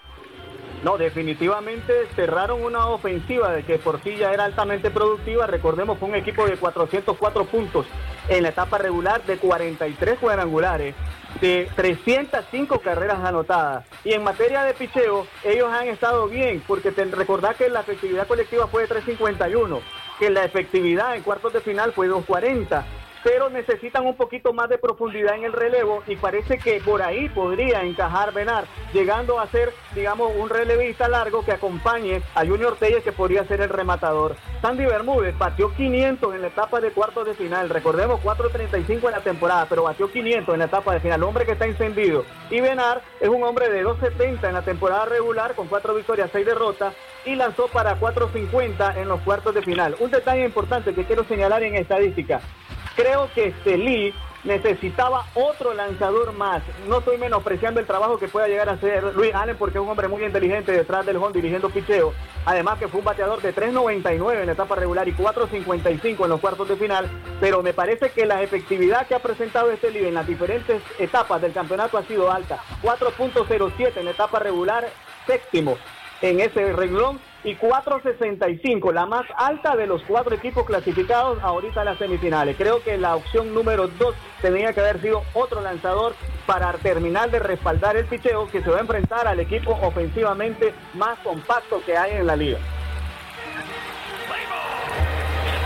No, 0.83 0.99
definitivamente 0.99 1.93
cerraron 2.17 2.65
una 2.65 2.89
ofensiva 2.89 3.53
de 3.53 3.63
que 3.63 3.79
por 3.79 4.03
sí 4.03 4.17
ya 4.17 4.33
era 4.33 4.45
altamente 4.45 4.91
productiva. 4.91 5.47
Recordemos 5.47 5.99
que 5.99 6.05
un 6.05 6.17
equipo 6.17 6.45
de 6.45 6.57
404 6.57 7.45
puntos 7.45 7.87
en 8.29 8.43
la 8.43 8.49
etapa 8.49 8.79
regular, 8.79 9.23
de 9.23 9.37
43 9.37 10.19
cuadrangulares, 10.19 10.97
de 11.41 11.71
305 11.77 12.81
carreras 12.81 13.21
anotadas. 13.25 13.85
Y 14.05 14.13
en 14.13 14.25
materia 14.25 14.65
de 14.65 14.75
picheo, 14.75 15.27
ellos 15.45 15.73
han 15.73 15.87
estado 15.87 16.27
bien, 16.27 16.61
porque 16.67 16.91
recordad 16.91 17.55
que 17.55 17.69
la 17.69 17.81
efectividad 17.81 18.27
colectiva 18.27 18.67
fue 18.67 18.83
de 18.83 18.89
351 18.89 20.02
que 20.23 20.31
la 20.31 20.45
efectividad 20.45 21.17
en 21.17 21.25
cuartos 21.25 21.53
de 21.53 21.61
final 21.61 21.91
fue 21.93 22.09
2.40 22.09 22.85
pero 23.23 23.51
necesitan 23.51 24.07
un 24.07 24.17
poquito 24.17 24.53
más 24.53 24.69
de 24.69 24.79
profundidad 24.79 25.35
en 25.35 25.45
el 25.45 25.53
relevo 25.53 26.03
y 26.07 26.17
parece 26.17 26.59
que 26.59 26.81
por 26.81 27.03
ahí 27.03 27.29
podría 27.29 27.83
encajar 27.83 28.33
Benar, 28.33 28.65
llegando 28.93 29.39
a 29.39 29.47
ser, 29.49 29.73
digamos, 29.95 30.33
un 30.37 30.49
relevista 30.49 31.09
largo 31.09 31.45
que 31.45 31.53
acompañe 31.53 32.23
a 32.35 32.45
Junior 32.47 32.77
Telles 32.77 33.03
que 33.03 33.13
podría 33.13 33.45
ser 33.45 33.61
el 33.61 33.69
rematador. 33.69 34.37
Sandy 34.61 34.87
Bermúdez 34.87 35.37
batió 35.37 35.75
500 35.75 36.35
en 36.35 36.43
la 36.43 36.49
etapa 36.49 36.81
de 36.81 36.91
cuartos 36.91 37.27
de 37.27 37.35
final, 37.35 37.69
recordemos 37.69 38.21
4.35 38.23 39.07
en 39.07 39.13
la 39.13 39.21
temporada, 39.21 39.67
pero 39.69 39.85
batió 39.85 40.11
500 40.11 40.55
en 40.55 40.59
la 40.59 40.67
etapa 40.67 40.95
de 40.95 41.01
final, 41.01 41.23
hombre 41.23 41.47
que 41.47 41.53
está 41.53 41.67
encendido. 41.67 42.25
Y 42.51 42.61
Benar 42.61 43.03
es 43.21 43.29
un 43.29 43.43
hombre 43.43 43.69
de 43.69 43.85
2.70 43.85 44.49
en 44.49 44.55
la 44.55 44.63
temporada 44.63 45.05
regular 45.07 45.55
con 45.55 45.69
4 45.69 45.95
victorias, 45.95 46.31
6 46.33 46.47
derrotas 46.47 46.95
y 47.25 47.35
lanzó 47.37 47.69
para 47.69 47.99
4.50 47.99 48.97
en 48.97 49.09
los 49.09 49.21
cuartos 49.21 49.55
de 49.55 49.63
final. 49.63 49.97
Un 50.01 50.11
detalle 50.11 50.45
importante 50.45 50.95
que 50.95 51.05
quiero 51.05 51.25
señalar 51.25 51.63
en 51.63 51.77
estadística, 51.77 52.41
Creo 52.97 53.31
que 53.35 53.53
Celí 53.65 54.15
necesitaba 54.45 55.27
otro 55.35 55.73
lanzador 55.73 56.33
más. 56.33 56.63
No 56.89 56.99
estoy 56.99 57.17
menospreciando 57.17 57.81
el 57.81 57.87
trabajo 57.87 58.19
que 58.19 58.29
pueda 58.29 58.49
llegar 58.49 58.69
a 58.69 58.73
hacer 58.73 59.05
Luis 59.15 59.35
Allen 59.35 59.57
porque 59.57 59.79
es 59.79 59.83
un 59.85 59.91
hombre 59.91 60.09
muy 60.09 60.25
inteligente 60.25 60.73
detrás 60.73 61.07
del 61.07 61.17
home 61.17 61.33
dirigiendo 61.33 61.71
picheo. 61.71 62.13
Además 62.45 62.79
que 62.79 62.89
fue 62.89 62.99
un 62.99 63.05
bateador 63.05 63.41
de 63.41 63.55
3.99 63.55 64.43
en 64.43 64.51
etapa 64.51 64.75
regular 64.75 65.07
y 65.09 65.15
4.55 65.15 66.25
en 66.25 66.29
los 66.29 66.41
cuartos 66.41 66.69
de 66.69 66.77
final. 66.77 67.09
Pero 67.41 67.63
me 67.63 67.73
parece 67.73 68.11
que 68.11 68.27
la 68.27 68.43
efectividad 68.43 69.07
que 69.07 69.15
ha 69.15 69.21
presentado 69.21 69.71
este 69.71 69.91
líder 69.91 70.09
en 70.09 70.15
las 70.15 70.27
diferentes 70.27 70.83
etapas 70.99 71.41
del 71.41 71.53
campeonato 71.53 71.99
ha 71.99 72.03
sido 72.03 72.31
alta. 72.31 72.59
4.07 72.83 73.99
en 73.99 74.09
etapa 74.09 74.39
regular, 74.41 74.89
séptimo 75.27 75.79
en 76.21 76.41
ese 76.41 76.73
renglón 76.73 77.21
y 77.45 77.57
4.65, 77.57 78.93
la 78.93 79.07
más 79.07 79.25
alta 79.37 79.75
de 79.77 79.87
los 79.87 80.03
cuatro 80.05 80.35
equipos 80.35 80.65
clasificados 80.65 81.43
ahorita 81.43 81.81
en 81.81 81.87
las 81.87 81.99
semifinales. 81.99 82.57
Creo 82.57 82.83
que 82.83 82.97
la 82.99 83.17
opción 83.17 83.53
número 83.53 83.89
dos 83.89 84.15
tenía 84.41 84.73
que 84.73 84.81
haber 84.81 85.01
sido 85.01 85.23
otro 85.35 85.61
lanzador 85.61 86.15
para 86.47 86.73
terminar 86.75 87.31
de 87.31 87.39
respaldar 87.39 87.97
el 87.97 88.07
picheo 88.07 88.47
que 88.49 88.63
se 88.63 88.71
va 88.71 88.79
a 88.79 88.81
enfrentar 88.81 89.27
al 89.27 89.41
equipo 89.41 89.79
ofensivamente 89.83 90.73
más 90.95 91.19
compacto 91.21 91.83
que 91.85 91.97
hay 91.97 92.13
en 92.13 92.27
la 92.27 92.37
liga. 92.37 92.59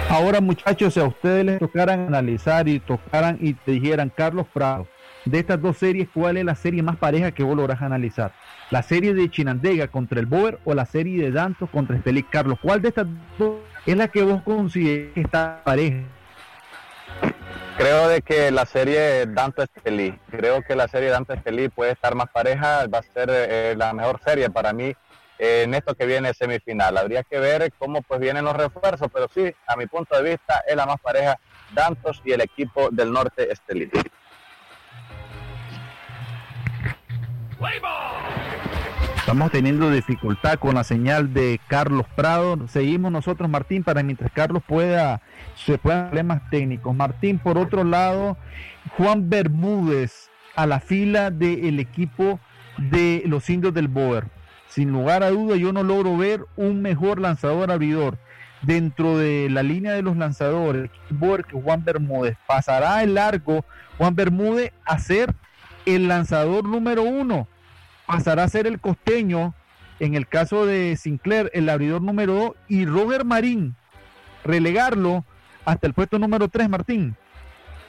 Ahora 0.08 0.40
muchachos, 0.40 0.94
si 0.94 1.00
a 1.00 1.04
ustedes 1.04 1.44
les 1.44 1.58
tocaran 1.58 2.06
analizar 2.06 2.68
y 2.68 2.78
tocaran 2.78 3.38
y 3.40 3.54
te 3.54 3.72
dijeran 3.72 4.08
Carlos 4.08 4.46
Prado, 4.52 4.86
de 5.24 5.40
estas 5.40 5.60
dos 5.60 5.76
series, 5.76 6.08
¿cuál 6.14 6.36
es 6.36 6.44
la 6.44 6.54
serie 6.54 6.82
más 6.82 6.96
pareja 6.96 7.32
que 7.32 7.42
vos 7.42 7.56
lográs 7.56 7.82
analizar? 7.82 8.32
¿La 8.70 8.82
serie 8.82 9.14
de 9.14 9.30
Chinandega 9.30 9.86
contra 9.86 10.18
el 10.18 10.26
Boer 10.26 10.58
o 10.64 10.74
la 10.74 10.86
serie 10.86 11.22
de 11.22 11.30
Dantos 11.30 11.70
contra 11.70 11.96
Estelí? 11.96 12.24
Carlos, 12.24 12.58
¿cuál 12.60 12.82
de 12.82 12.88
estas 12.88 13.06
dos 13.38 13.60
es 13.86 13.96
la 13.96 14.08
que 14.08 14.22
vos 14.22 14.42
consideras 14.42 15.14
que 15.14 15.20
está 15.20 15.60
pareja? 15.64 15.98
Creo 17.78 18.08
de 18.08 18.22
que 18.22 18.50
la 18.50 18.66
serie 18.66 19.26
Danto 19.26 19.62
Estelí, 19.62 20.18
creo 20.30 20.62
que 20.62 20.74
la 20.74 20.88
serie 20.88 21.10
Danto 21.10 21.32
Estelí 21.32 21.68
puede 21.68 21.92
estar 21.92 22.16
más 22.16 22.28
pareja, 22.30 22.86
va 22.88 22.98
a 22.98 23.02
ser 23.02 23.28
eh, 23.30 23.74
la 23.76 23.92
mejor 23.92 24.20
serie 24.24 24.50
para 24.50 24.72
mí 24.72 24.94
eh, 25.38 25.62
en 25.62 25.74
esto 25.74 25.94
que 25.94 26.06
viene 26.06 26.34
semifinal. 26.34 26.96
Habría 26.96 27.22
que 27.22 27.38
ver 27.38 27.72
cómo 27.78 28.02
pues 28.02 28.18
vienen 28.18 28.46
los 28.46 28.56
refuerzos, 28.56 29.08
pero 29.12 29.28
sí, 29.32 29.54
a 29.68 29.76
mi 29.76 29.86
punto 29.86 30.16
de 30.20 30.30
vista 30.30 30.64
es 30.66 30.74
la 30.74 30.86
más 30.86 31.00
pareja 31.00 31.38
Dantos 31.72 32.20
y 32.24 32.32
el 32.32 32.40
equipo 32.40 32.88
del 32.90 33.12
norte 33.12 33.52
Estelí. 33.52 33.88
Estamos 39.26 39.50
teniendo 39.50 39.90
dificultad 39.90 40.56
con 40.60 40.76
la 40.76 40.84
señal 40.84 41.34
de 41.34 41.58
Carlos 41.66 42.06
Prado. 42.14 42.68
Seguimos 42.68 43.10
nosotros, 43.10 43.50
Martín, 43.50 43.82
para 43.82 44.04
mientras 44.04 44.30
Carlos 44.30 44.62
pueda, 44.64 45.20
se 45.56 45.78
puedan 45.78 46.10
problemas 46.10 46.48
técnicos. 46.48 46.94
Martín, 46.94 47.40
por 47.40 47.58
otro 47.58 47.82
lado, 47.82 48.36
Juan 48.96 49.28
Bermúdez 49.28 50.30
a 50.54 50.64
la 50.66 50.78
fila 50.78 51.32
del 51.32 51.80
equipo 51.80 52.38
de 52.78 53.24
los 53.26 53.50
indios 53.50 53.74
del 53.74 53.88
Boer. 53.88 54.28
Sin 54.68 54.92
lugar 54.92 55.24
a 55.24 55.30
duda, 55.30 55.56
yo 55.56 55.72
no 55.72 55.82
logro 55.82 56.16
ver 56.16 56.46
un 56.54 56.80
mejor 56.80 57.20
lanzador 57.20 57.72
abridor 57.72 58.18
dentro 58.62 59.18
de 59.18 59.48
la 59.50 59.64
línea 59.64 59.94
de 59.94 60.02
los 60.02 60.16
lanzadores 60.16 60.88
Boer 61.10 61.44
que 61.44 61.60
Juan 61.60 61.84
Bermúdez. 61.84 62.36
Pasará 62.46 63.02
el 63.02 63.14
largo 63.14 63.64
Juan 63.98 64.14
Bermúdez 64.14 64.72
a 64.84 65.00
ser 65.00 65.34
el 65.84 66.06
lanzador 66.06 66.62
número 66.62 67.02
uno 67.02 67.48
pasará 68.06 68.44
a 68.44 68.48
ser 68.48 68.66
el 68.66 68.80
costeño 68.80 69.54
en 69.98 70.14
el 70.14 70.26
caso 70.26 70.66
de 70.66 70.96
Sinclair, 70.96 71.50
el 71.54 71.68
abridor 71.68 72.02
número 72.02 72.34
2, 72.34 72.52
y 72.68 72.86
Roger 72.86 73.24
Marín, 73.24 73.76
relegarlo 74.44 75.24
hasta 75.64 75.86
el 75.86 75.94
puesto 75.94 76.18
número 76.18 76.48
3, 76.48 76.68
Martín. 76.68 77.16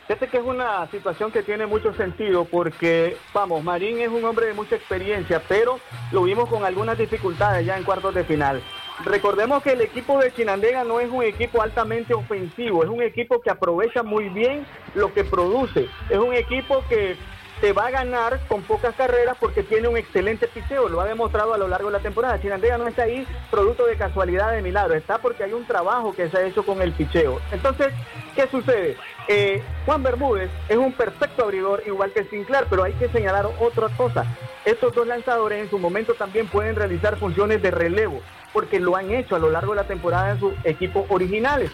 Fíjate 0.07 0.29
que 0.29 0.37
es 0.37 0.43
una 0.43 0.89
situación 0.89 1.33
que 1.33 1.43
tiene 1.43 1.65
mucho 1.65 1.93
sentido 1.93 2.45
porque, 2.45 3.17
vamos, 3.33 3.61
Marín 3.61 3.99
es 3.99 4.07
un 4.07 4.23
hombre 4.23 4.45
de 4.45 4.53
mucha 4.53 4.77
experiencia, 4.77 5.41
pero 5.49 5.81
lo 6.13 6.23
vimos 6.23 6.47
con 6.47 6.63
algunas 6.63 6.97
dificultades 6.97 7.65
ya 7.65 7.77
en 7.77 7.83
cuartos 7.83 8.15
de 8.15 8.23
final. 8.23 8.63
Recordemos 9.03 9.61
que 9.61 9.73
el 9.73 9.81
equipo 9.81 10.17
de 10.19 10.33
Chinandega 10.33 10.85
no 10.85 11.01
es 11.01 11.11
un 11.11 11.23
equipo 11.23 11.61
altamente 11.61 12.13
ofensivo, 12.13 12.85
es 12.85 12.89
un 12.89 13.01
equipo 13.01 13.41
que 13.41 13.49
aprovecha 13.49 14.01
muy 14.01 14.29
bien 14.29 14.65
lo 14.95 15.13
que 15.13 15.25
produce, 15.25 15.87
es 16.09 16.17
un 16.17 16.33
equipo 16.33 16.83
que 16.87 17.17
te 17.61 17.73
va 17.73 17.87
a 17.87 17.91
ganar 17.91 18.39
con 18.47 18.61
pocas 18.63 18.93
carreras 18.95 19.37
porque 19.39 19.63
tiene 19.63 19.87
un 19.87 19.97
excelente 19.97 20.47
piseo, 20.47 20.89
lo 20.89 21.01
ha 21.01 21.05
demostrado 21.05 21.53
a 21.53 21.57
lo 21.57 21.67
largo 21.67 21.87
de 21.87 21.97
la 21.97 22.03
temporada. 22.03 22.39
Chinandega 22.39 22.77
no 22.77 22.87
está 22.87 23.03
ahí 23.03 23.27
producto 23.49 23.85
de 23.85 23.95
casualidad 23.95 24.51
de 24.51 24.61
milagro, 24.61 24.93
está 24.93 25.17
porque 25.17 25.43
hay 25.43 25.53
un 25.53 25.65
trabajo 25.65 26.13
que 26.13 26.29
se 26.29 26.37
ha 26.37 26.45
hecho 26.45 26.63
con 26.65 26.81
el 26.81 26.91
picheo. 26.91 27.39
Entonces, 27.51 27.93
¿qué 28.35 28.47
sucede? 28.47 28.97
Eh, 29.27 29.61
Juan 29.85 30.03
Bermúdez 30.03 30.49
es 30.69 30.77
un 30.77 30.93
perfecto 30.93 31.43
abridor, 31.43 31.83
igual 31.85 32.11
que 32.11 32.23
Sinclair, 32.25 32.65
pero 32.69 32.83
hay 32.83 32.93
que 32.93 33.09
señalar 33.09 33.47
otra 33.59 33.89
cosa. 33.89 34.25
Estos 34.63 34.93
dos 34.93 35.07
lanzadores 35.07 35.63
en 35.63 35.69
su 35.69 35.79
momento 35.79 36.13
también 36.13 36.47
pueden 36.47 36.75
realizar 36.75 37.17
funciones 37.17 37.61
de 37.61 37.71
relevo, 37.71 38.21
porque 38.53 38.79
lo 38.79 38.95
han 38.95 39.11
hecho 39.11 39.35
a 39.35 39.39
lo 39.39 39.49
largo 39.49 39.73
de 39.73 39.81
la 39.81 39.87
temporada 39.87 40.31
en 40.31 40.39
sus 40.39 40.53
equipos 40.63 41.05
originales. 41.09 41.71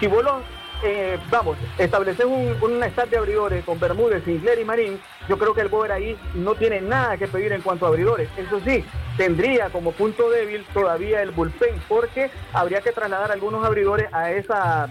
Si 0.00 0.06
vos 0.06 0.24
eh, 0.82 1.18
vamos, 1.30 1.56
establecer 1.78 2.26
un, 2.26 2.82
estat 2.82 3.08
de 3.08 3.16
abridores 3.16 3.64
con 3.64 3.80
Bermúdez, 3.80 4.24
Sinclair 4.24 4.58
y 4.58 4.64
Marín, 4.64 5.00
yo 5.28 5.38
creo 5.38 5.54
que 5.54 5.62
el 5.62 5.68
Boer 5.68 5.92
ahí 5.92 6.18
no 6.34 6.54
tiene 6.54 6.80
nada 6.80 7.16
que 7.16 7.26
pedir 7.26 7.52
en 7.52 7.62
cuanto 7.62 7.86
a 7.86 7.88
abridores. 7.88 8.28
Eso 8.36 8.60
sí, 8.64 8.84
tendría 9.16 9.70
como 9.70 9.92
punto 9.92 10.30
débil 10.30 10.64
todavía 10.74 11.22
el 11.22 11.30
bullpen, 11.30 11.80
porque 11.88 12.30
habría 12.52 12.80
que 12.80 12.92
trasladar 12.92 13.32
algunos 13.32 13.64
abridores 13.64 14.12
a 14.12 14.32
esa, 14.32 14.88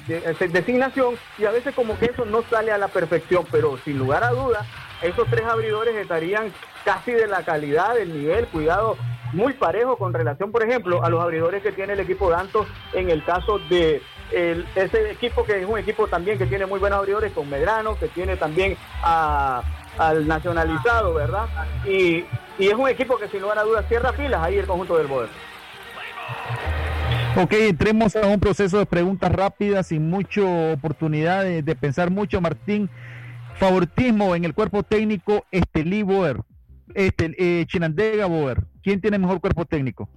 designación 0.51 1.15
y 1.37 1.45
a 1.45 1.51
veces 1.51 1.75
como 1.75 1.97
que 1.99 2.05
eso 2.05 2.25
no 2.25 2.43
sale 2.49 2.71
a 2.71 2.77
la 2.77 2.87
perfección, 2.87 3.45
pero 3.51 3.77
sin 3.85 3.99
lugar 3.99 4.23
a 4.23 4.31
dudas, 4.31 4.65
esos 5.01 5.27
tres 5.29 5.45
abridores 5.45 5.95
estarían 5.95 6.51
casi 6.83 7.11
de 7.11 7.27
la 7.27 7.43
calidad, 7.43 7.95
del 7.95 8.13
nivel, 8.13 8.47
cuidado, 8.47 8.97
muy 9.33 9.53
parejo 9.53 9.97
con 9.97 10.13
relación, 10.13 10.51
por 10.51 10.63
ejemplo, 10.63 11.03
a 11.03 11.09
los 11.09 11.21
abridores 11.21 11.61
que 11.61 11.71
tiene 11.71 11.93
el 11.93 11.99
equipo 11.99 12.29
Dantos 12.29 12.67
en 12.93 13.09
el 13.09 13.23
caso 13.23 13.59
de 13.69 14.01
ese 14.31 15.11
equipo 15.11 15.43
que 15.43 15.61
es 15.61 15.67
un 15.67 15.77
equipo 15.77 16.07
también 16.07 16.37
que 16.37 16.45
tiene 16.45 16.65
muy 16.65 16.79
buenos 16.79 16.99
abridores 16.99 17.31
con 17.33 17.49
Medrano, 17.49 17.97
que 17.97 18.07
tiene 18.07 18.37
también 18.37 18.77
al 19.03 20.27
nacionalizado, 20.27 21.13
¿verdad? 21.13 21.47
Y, 21.85 22.25
es 22.57 22.73
un 22.73 22.87
equipo 22.87 23.17
que 23.17 23.27
sin 23.27 23.41
lugar 23.41 23.59
a 23.59 23.63
dudas 23.63 23.85
cierra 23.87 24.13
filas 24.13 24.41
ahí 24.41 24.57
el 24.57 24.65
conjunto 24.65 24.97
del 24.97 25.07
Boer. 25.07 25.29
Ok, 27.37 27.51
entremos 27.51 28.15
a 28.15 28.27
un 28.27 28.39
proceso 28.39 28.79
de 28.79 28.85
preguntas 28.85 29.29
rápidas 29.29 29.87
sin 29.87 30.09
mucha 30.09 30.41
oportunidad 30.71 31.43
de, 31.43 31.75
pensar 31.75 32.09
mucho, 32.11 32.39
Martín. 32.39 32.89
Favoritismo 33.55 34.35
en 34.35 34.45
el 34.45 34.53
cuerpo 34.53 34.83
técnico, 34.83 35.45
Estelí 35.51 36.01
Boer, 36.03 36.37
este, 36.93 37.35
eh, 37.37 37.65
Chinandega 37.67 38.25
Boer. 38.25 38.63
¿Quién 38.81 39.01
tiene 39.01 39.17
mejor 39.17 39.41
cuerpo 39.41 39.65
técnico? 39.65 40.09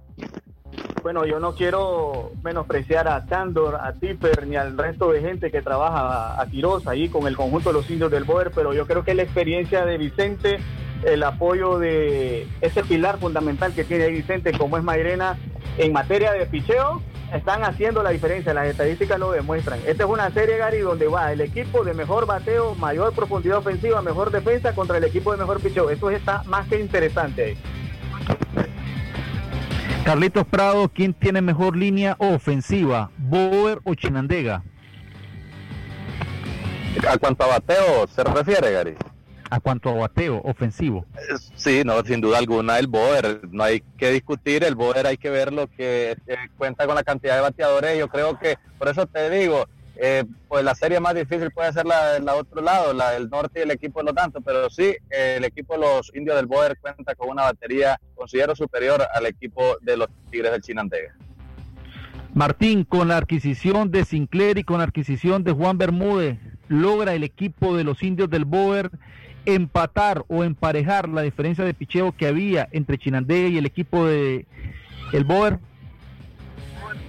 Bueno, 1.01 1.25
yo 1.25 1.39
no 1.39 1.55
quiero 1.55 2.31
menospreciar 2.43 3.07
a 3.07 3.25
Candor, 3.25 3.75
a 3.75 3.93
Tipper, 3.93 4.45
ni 4.47 4.57
al 4.57 4.77
resto 4.77 5.11
de 5.11 5.21
gente 5.21 5.49
que 5.49 5.61
trabaja 5.61 6.39
a 6.39 6.45
Quiroz 6.47 6.87
ahí 6.87 7.07
con 7.07 7.25
el 7.25 7.37
conjunto 7.37 7.69
de 7.69 7.73
los 7.73 7.89
indios 7.89 8.11
del 8.11 8.25
Boer, 8.25 8.51
pero 8.53 8.73
yo 8.73 8.85
creo 8.85 9.03
que 9.05 9.13
la 9.13 9.23
experiencia 9.23 9.85
de 9.85 9.97
Vicente, 9.97 10.59
el 11.05 11.23
apoyo 11.23 11.79
de 11.79 12.47
ese 12.59 12.83
pilar 12.83 13.17
fundamental 13.17 13.73
que 13.73 13.85
tiene 13.85 14.09
Vicente, 14.09 14.51
como 14.57 14.77
es 14.77 14.83
Mairena, 14.83 15.37
en 15.77 15.93
materia 15.93 16.33
de 16.33 16.45
picheo, 16.45 17.01
están 17.33 17.63
haciendo 17.63 18.03
la 18.03 18.09
diferencia, 18.09 18.53
las 18.53 18.67
estadísticas 18.67 19.19
lo 19.19 19.31
demuestran. 19.31 19.79
Esta 19.85 20.03
es 20.03 20.09
una 20.09 20.29
serie, 20.31 20.57
Gary, 20.57 20.79
donde 20.79 21.07
va 21.07 21.31
el 21.31 21.39
equipo 21.39 21.85
de 21.85 21.93
mejor 21.93 22.25
bateo, 22.25 22.75
mayor 22.75 23.13
profundidad 23.13 23.59
ofensiva, 23.59 24.01
mejor 24.01 24.31
defensa 24.31 24.73
contra 24.73 24.97
el 24.97 25.03
equipo 25.05 25.31
de 25.31 25.37
mejor 25.37 25.61
picheo. 25.61 25.89
Eso 25.89 26.09
está 26.09 26.43
más 26.43 26.67
que 26.67 26.79
interesante 26.79 27.43
ahí. 27.43 27.57
Carlitos 30.09 30.47
Prado, 30.47 30.89
¿quién 30.89 31.13
tiene 31.13 31.39
mejor 31.39 31.77
línea 31.77 32.15
ofensiva? 32.17 33.11
¿Boer 33.19 33.79
o 33.83 33.93
Chinandega? 33.93 34.63
¿A 37.07 37.17
cuánto 37.19 37.43
a 37.43 37.47
bateo 37.59 38.07
se 38.07 38.23
refiere, 38.23 38.71
Gary? 38.71 38.95
¿A 39.51 39.59
cuánto 39.59 39.91
a 39.91 39.93
bateo 39.93 40.41
ofensivo? 40.43 41.05
Sí, 41.53 41.83
no, 41.85 42.03
sin 42.03 42.21
duda 42.21 42.39
alguna 42.39 42.79
el 42.79 42.87
Boer, 42.87 43.41
no 43.51 43.63
hay 43.63 43.83
que 43.99 44.09
discutir, 44.09 44.63
el 44.63 44.73
Boer 44.73 45.05
hay 45.05 45.17
que 45.17 45.29
ver 45.29 45.53
lo 45.53 45.67
que 45.67 46.17
eh, 46.25 46.37
cuenta 46.57 46.87
con 46.87 46.95
la 46.95 47.03
cantidad 47.03 47.35
de 47.35 47.41
bateadores, 47.41 47.99
yo 47.99 48.07
creo 48.07 48.39
que, 48.39 48.57
por 48.79 48.87
eso 48.87 49.05
te 49.05 49.29
digo, 49.29 49.67
eh, 50.01 50.23
pues 50.47 50.63
la 50.63 50.75
serie 50.75 50.99
más 50.99 51.13
difícil 51.13 51.51
puede 51.51 51.73
ser 51.73 51.85
la 51.85 52.13
del 52.13 52.27
otro 52.29 52.61
lado, 52.61 52.93
la 52.93 53.11
del 53.11 53.29
norte 53.29 53.59
y 53.59 53.63
el 53.63 53.71
equipo 53.71 53.99
de 53.99 54.05
los 54.05 54.15
tantos, 54.15 54.41
pero 54.45 54.69
sí, 54.69 54.95
el 55.09 55.43
equipo 55.43 55.73
de 55.73 55.79
los 55.81 56.11
indios 56.15 56.35
del 56.37 56.45
Boer 56.45 56.77
cuenta 56.79 57.15
con 57.15 57.29
una 57.29 57.43
batería, 57.43 57.99
considero 58.15 58.55
superior 58.55 59.05
al 59.13 59.25
equipo 59.25 59.77
de 59.81 59.97
los 59.97 60.07
Tigres 60.31 60.51
del 60.51 60.61
Chinandega. 60.61 61.15
Martín, 62.33 62.83
con 62.83 63.07
la 63.07 63.17
adquisición 63.17 63.91
de 63.91 64.05
Sinclair 64.05 64.59
y 64.59 64.63
con 64.63 64.77
la 64.77 64.85
adquisición 64.85 65.43
de 65.43 65.51
Juan 65.51 65.77
Bermúdez, 65.77 66.37
logra 66.67 67.13
el 67.13 67.23
equipo 67.23 67.75
de 67.75 67.83
los 67.83 68.01
indios 68.03 68.29
del 68.29 68.45
Boer 68.45 68.91
empatar 69.45 70.23
o 70.27 70.43
emparejar 70.43 71.09
la 71.09 71.21
diferencia 71.21 71.63
de 71.63 71.73
picheo 71.73 72.11
que 72.15 72.27
había 72.27 72.67
entre 72.71 72.97
Chinandega 72.97 73.49
y 73.49 73.57
el 73.57 73.65
equipo 73.65 74.05
de 74.05 74.45
el 75.11 75.23
Boer. 75.23 75.59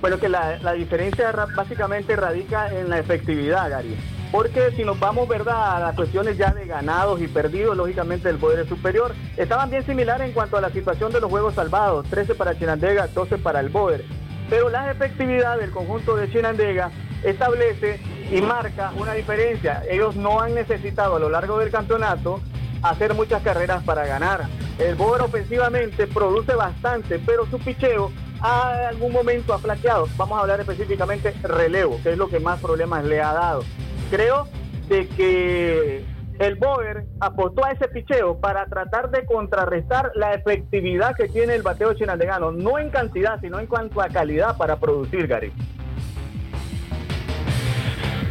Bueno, 0.01 0.19
que 0.19 0.31
la, 0.31 0.73
diferencia 0.73 1.31
básicamente 1.55 2.17
radica 2.17 2.75
en 2.75 2.89
la 2.89 2.99
efectividad, 2.99 3.69
Gary. 3.69 3.97
Porque 4.33 4.71
si 4.77 4.85
nos 4.85 4.99
vamos, 4.99 5.29
¿verdad?, 5.29 5.77
a 5.77 5.81
las 5.81 5.95
cuestiones 5.95 6.39
ya 6.39 6.53
de 6.53 6.67
ganados 6.67 7.21
y 7.21 7.29
perdidos, 7.29 7.77
lógicamente 7.77 8.31
el 8.31 8.39
poder 8.39 8.67
superior. 8.67 9.13
Estaban 9.37 9.69
bien 9.71 9.85
similares 9.85 10.29
en 10.29 10.33
cuanto 10.33 10.57
a 10.57 10.61
la 10.61 10.71
situación 10.71 11.13
de 11.13 11.21
los 11.21 11.29
juegos 11.29 11.55
salvados, 11.55 12.07
13 12.09 12.35
para 12.35 12.57
Chinandega, 12.59 13.09
12 13.09 13.39
para 13.39 13.61
el 13.61 13.69
Boer. 13.69 14.05
Pero 14.49 14.71
la 14.71 14.91
efectividad 14.91 15.59
del 15.59 15.71
conjunto 15.71 16.17
de 16.17 16.31
Chinandega 16.31 16.91
establece 17.23 18.01
y 18.31 18.41
marca 18.41 18.93
una 18.97 19.13
diferencia. 19.13 19.83
Ellos 19.91 20.17
no 20.17 20.41
han 20.41 20.55
necesitado 20.55 21.17
a 21.17 21.21
lo 21.21 21.29
largo 21.29 21.59
del 21.59 21.71
campeonato 21.71 22.41
hacer 22.83 23.13
muchas 23.13 23.43
carreras 23.43 23.83
para 23.85 24.07
ganar. 24.07 24.47
El 24.79 24.95
Boer 24.95 25.21
ofensivamente 25.23 26.07
produce 26.07 26.55
bastante, 26.55 27.19
pero 27.19 27.45
su 27.47 27.59
picheo 27.59 28.11
a 28.41 28.89
algún 28.89 29.13
momento 29.13 29.53
ha 29.53 29.59
flaqueado. 29.59 30.09
Vamos 30.17 30.39
a 30.39 30.43
hablar 30.43 30.61
específicamente 30.61 31.33
relevo, 31.43 32.01
que 32.03 32.13
es 32.13 32.19
lo 32.19 32.29
que 32.29 32.41
más 32.41 32.61
problemas 32.61 33.05
le 33.05 33.21
ha 33.21 33.33
dado. 33.33 33.65
Creo 34.11 34.49
de 34.89 35.07
que 35.09 36.05
el 36.39 36.55
Boer 36.57 37.05
apostó 37.21 37.65
a 37.65 37.73
ese 37.73 37.87
picheo 37.89 38.41
para 38.41 38.65
tratar 38.67 39.11
de 39.11 39.27
contrarrestar 39.27 40.11
la 40.15 40.33
efectividad 40.33 41.15
que 41.15 41.29
tiene 41.29 41.55
el 41.55 41.63
bateo 41.63 41.93
chinandegano, 41.95 42.51
no 42.51 42.79
en 42.79 42.91
cantidad, 42.91 43.39
sino 43.41 43.61
en 43.61 43.67
cuanto 43.67 44.01
a 44.01 44.09
calidad 44.09 44.57
para 44.57 44.77
producir, 44.77 45.27
Gary. 45.27 45.53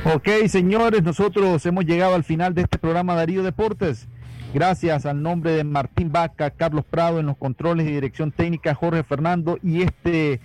Ok, 0.06 0.28
señores, 0.48 1.04
nosotros 1.04 1.64
hemos 1.66 1.86
llegado 1.86 2.16
al 2.16 2.24
final 2.24 2.56
de 2.56 2.62
este 2.62 2.80
programa 2.80 3.16
Darío 3.16 3.44
Deportes. 3.44 4.08
Gracias 4.54 5.06
al 5.06 5.22
nombre 5.22 5.52
de 5.52 5.64
Martín 5.64 6.12
Vaca, 6.12 6.50
Carlos 6.50 6.84
Prado 6.84 7.20
en 7.20 7.28
los 7.28 7.38
controles 7.38 7.88
y 7.88 7.92
dirección 7.92 8.32
técnica, 8.32 8.74
Jorge 8.74 9.04
Fernando 9.04 9.60
y 9.62 9.84
este 9.84 10.40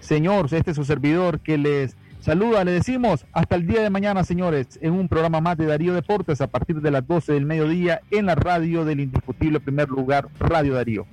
señor, 0.00 0.48
este 0.52 0.74
su 0.74 0.84
servidor 0.84 1.40
que 1.40 1.56
les 1.56 1.96
saluda. 2.20 2.64
Le 2.64 2.72
decimos 2.72 3.24
hasta 3.32 3.56
el 3.56 3.66
día 3.66 3.82
de 3.82 3.88
mañana, 3.88 4.24
señores, 4.24 4.78
en 4.82 4.92
un 4.92 5.08
programa 5.08 5.40
más 5.40 5.56
de 5.56 5.64
Darío 5.64 5.94
Deportes 5.94 6.42
a 6.42 6.48
partir 6.48 6.82
de 6.82 6.90
las 6.90 7.06
12 7.06 7.32
del 7.32 7.46
mediodía 7.46 8.02
en 8.10 8.26
la 8.26 8.34
radio 8.34 8.84
del 8.84 9.00
indiscutible 9.00 9.58
primer 9.58 9.88
lugar, 9.88 10.28
Radio 10.38 10.74
Darío. 10.74 11.06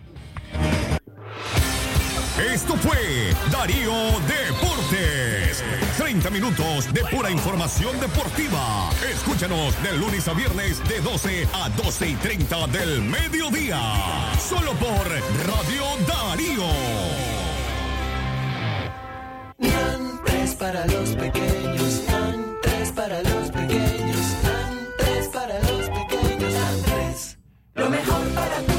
Esto 2.53 2.75
fue 2.75 2.97
Darío 3.51 3.93
Deportes. 4.27 5.32
30 5.97 6.29
minutos 6.29 6.91
de 6.93 7.01
pura 7.05 7.29
información 7.29 7.99
deportiva. 7.99 8.89
Escúchanos 9.11 9.81
de 9.83 9.97
lunes 9.97 10.27
a 10.27 10.33
viernes 10.33 10.81
de 10.87 10.99
12 11.01 11.47
a 11.53 11.69
12 11.69 12.09
y 12.09 12.15
30 12.15 12.67
del 12.67 13.01
mediodía. 13.01 13.79
Solo 14.39 14.73
por 14.73 15.07
Radio 15.45 15.83
Darío. 16.07 16.63
Nantes 19.57 20.55
para 20.55 20.85
los 20.87 21.09
pequeños, 21.15 22.03
nantes 22.07 22.91
para 22.91 23.21
los 23.21 23.51
pequeños, 23.51 24.17
nantes 24.43 25.27
para 25.27 25.59
los 25.59 25.89
pequeños, 25.89 26.53
nantes. 26.53 27.37
Lo 27.75 27.89
mejor 27.89 28.27
para 28.29 28.61
tu 28.61 28.72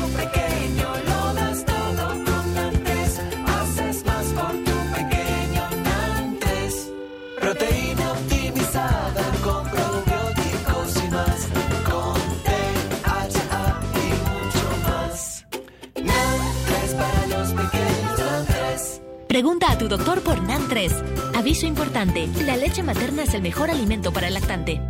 Pregunta 19.34 19.66
a 19.72 19.76
tu 19.76 19.88
doctor 19.88 20.20
por 20.20 20.38
NAN3. 20.38 21.34
Aviso 21.36 21.66
importante, 21.66 22.28
la 22.46 22.56
leche 22.56 22.84
materna 22.84 23.24
es 23.24 23.34
el 23.34 23.42
mejor 23.42 23.68
alimento 23.68 24.12
para 24.12 24.28
el 24.28 24.34
lactante. 24.34 24.80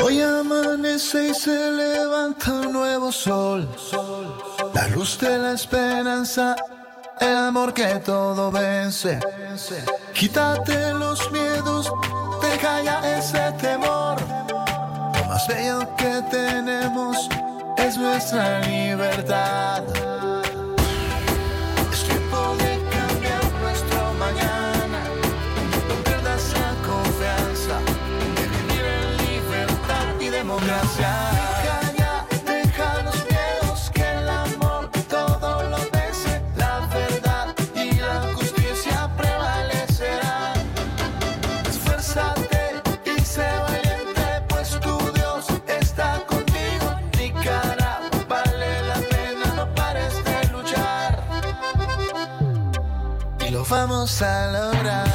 Hoy 0.00 0.22
amanece 0.22 1.30
y 1.30 1.34
se 1.34 1.72
levanta 1.72 2.52
un 2.52 2.72
nuevo 2.72 3.10
sol. 3.10 3.68
La 4.72 4.86
luz 4.86 5.18
de 5.18 5.36
la 5.36 5.54
esperanza, 5.54 6.54
el 7.18 7.36
amor 7.36 7.74
que 7.74 7.86
todo 8.06 8.52
vence. 8.52 9.18
Quítate 10.14 10.92
los 10.92 11.28
miedos, 11.32 11.92
deja 12.40 12.82
ya 12.84 13.18
ese 13.18 13.50
temor. 13.60 14.16
Lo 14.20 15.24
más 15.24 15.48
bello 15.48 15.96
que 15.96 16.22
tenemos 16.30 17.28
es 17.78 17.96
nuestra 17.96 18.60
libertad. 18.60 19.82
Vamos 54.00 54.22
a 54.22 54.50
lograr. 54.50 55.09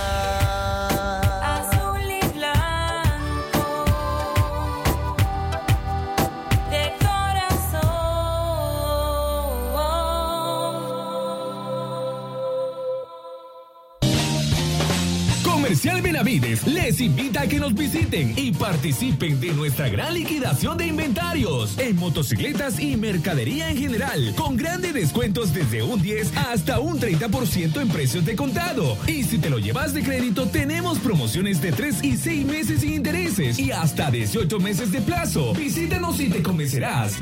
Les 16.25 17.01
invita 17.01 17.41
a 17.41 17.47
que 17.47 17.59
nos 17.59 17.75
visiten 17.75 18.33
y 18.35 18.51
participen 18.51 19.39
de 19.39 19.53
nuestra 19.53 19.89
gran 19.89 20.15
liquidación 20.15 20.75
de 20.75 20.87
inventarios 20.87 21.77
en 21.77 21.95
motocicletas 21.97 22.79
y 22.79 22.97
mercadería 22.97 23.69
en 23.69 23.77
general, 23.77 24.33
con 24.35 24.57
grandes 24.57 24.95
descuentos 24.95 25.53
desde 25.53 25.83
un 25.83 26.01
10 26.01 26.35
hasta 26.35 26.79
un 26.79 26.99
30% 26.99 27.79
en 27.79 27.89
precios 27.89 28.25
de 28.25 28.35
contado. 28.35 28.97
Y 29.05 29.23
si 29.23 29.37
te 29.37 29.51
lo 29.51 29.59
llevas 29.59 29.93
de 29.93 30.01
crédito, 30.01 30.47
tenemos 30.47 30.97
promociones 30.97 31.61
de 31.61 31.71
3 31.71 32.03
y 32.03 32.17
6 32.17 32.45
meses 32.47 32.81
sin 32.81 32.93
intereses 32.95 33.59
y 33.59 33.69
hasta 33.69 34.09
18 34.09 34.59
meses 34.59 34.91
de 34.91 35.01
plazo. 35.01 35.53
Visítanos 35.53 36.19
y 36.19 36.29
te 36.29 36.41
convencerás. 36.41 37.19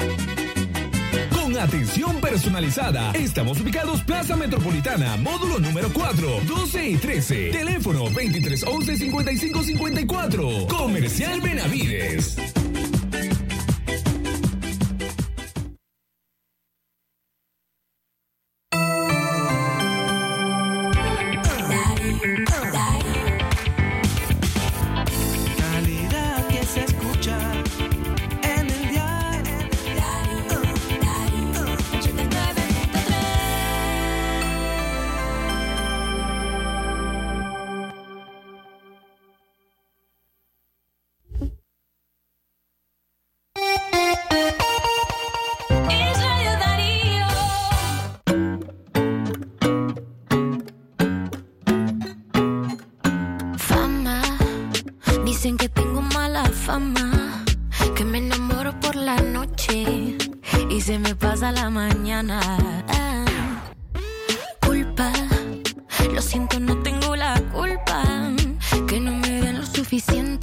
Con 1.53 1.61
atención 1.61 2.19
personalizada. 2.19 3.11
Estamos 3.11 3.59
ubicados 3.61 4.01
Plaza 4.01 4.35
Metropolitana, 4.35 5.17
módulo 5.17 5.59
número 5.59 5.87
4, 5.93 6.41
12 6.47 6.89
y 6.89 6.97
13. 6.97 7.51
Teléfono 7.51 7.99
2311 8.05 8.97
5554. 8.97 10.67
Comercial 10.67 11.41
Benavides. 11.41 12.62
Dicen 55.43 55.57
que 55.57 55.67
tengo 55.67 56.01
mala 56.01 56.45
fama, 56.45 57.43
que 57.95 58.05
me 58.05 58.19
enamoro 58.19 58.79
por 58.79 58.95
la 58.95 59.17
noche 59.17 60.15
y 60.69 60.79
se 60.79 60.97
me 60.97 61.15
pasa 61.15 61.51
la 61.51 61.69
mañana. 61.69 62.39
Ah, 62.87 63.25
culpa, 64.65 65.11
lo 66.13 66.21
siento, 66.21 66.61
no 66.61 66.81
tengo 66.81 67.17
la 67.17 67.33
culpa, 67.51 68.03
que 68.87 69.01
no 69.01 69.11
me 69.11 69.41
den 69.41 69.59
lo 69.59 69.65
suficiente, 69.65 70.42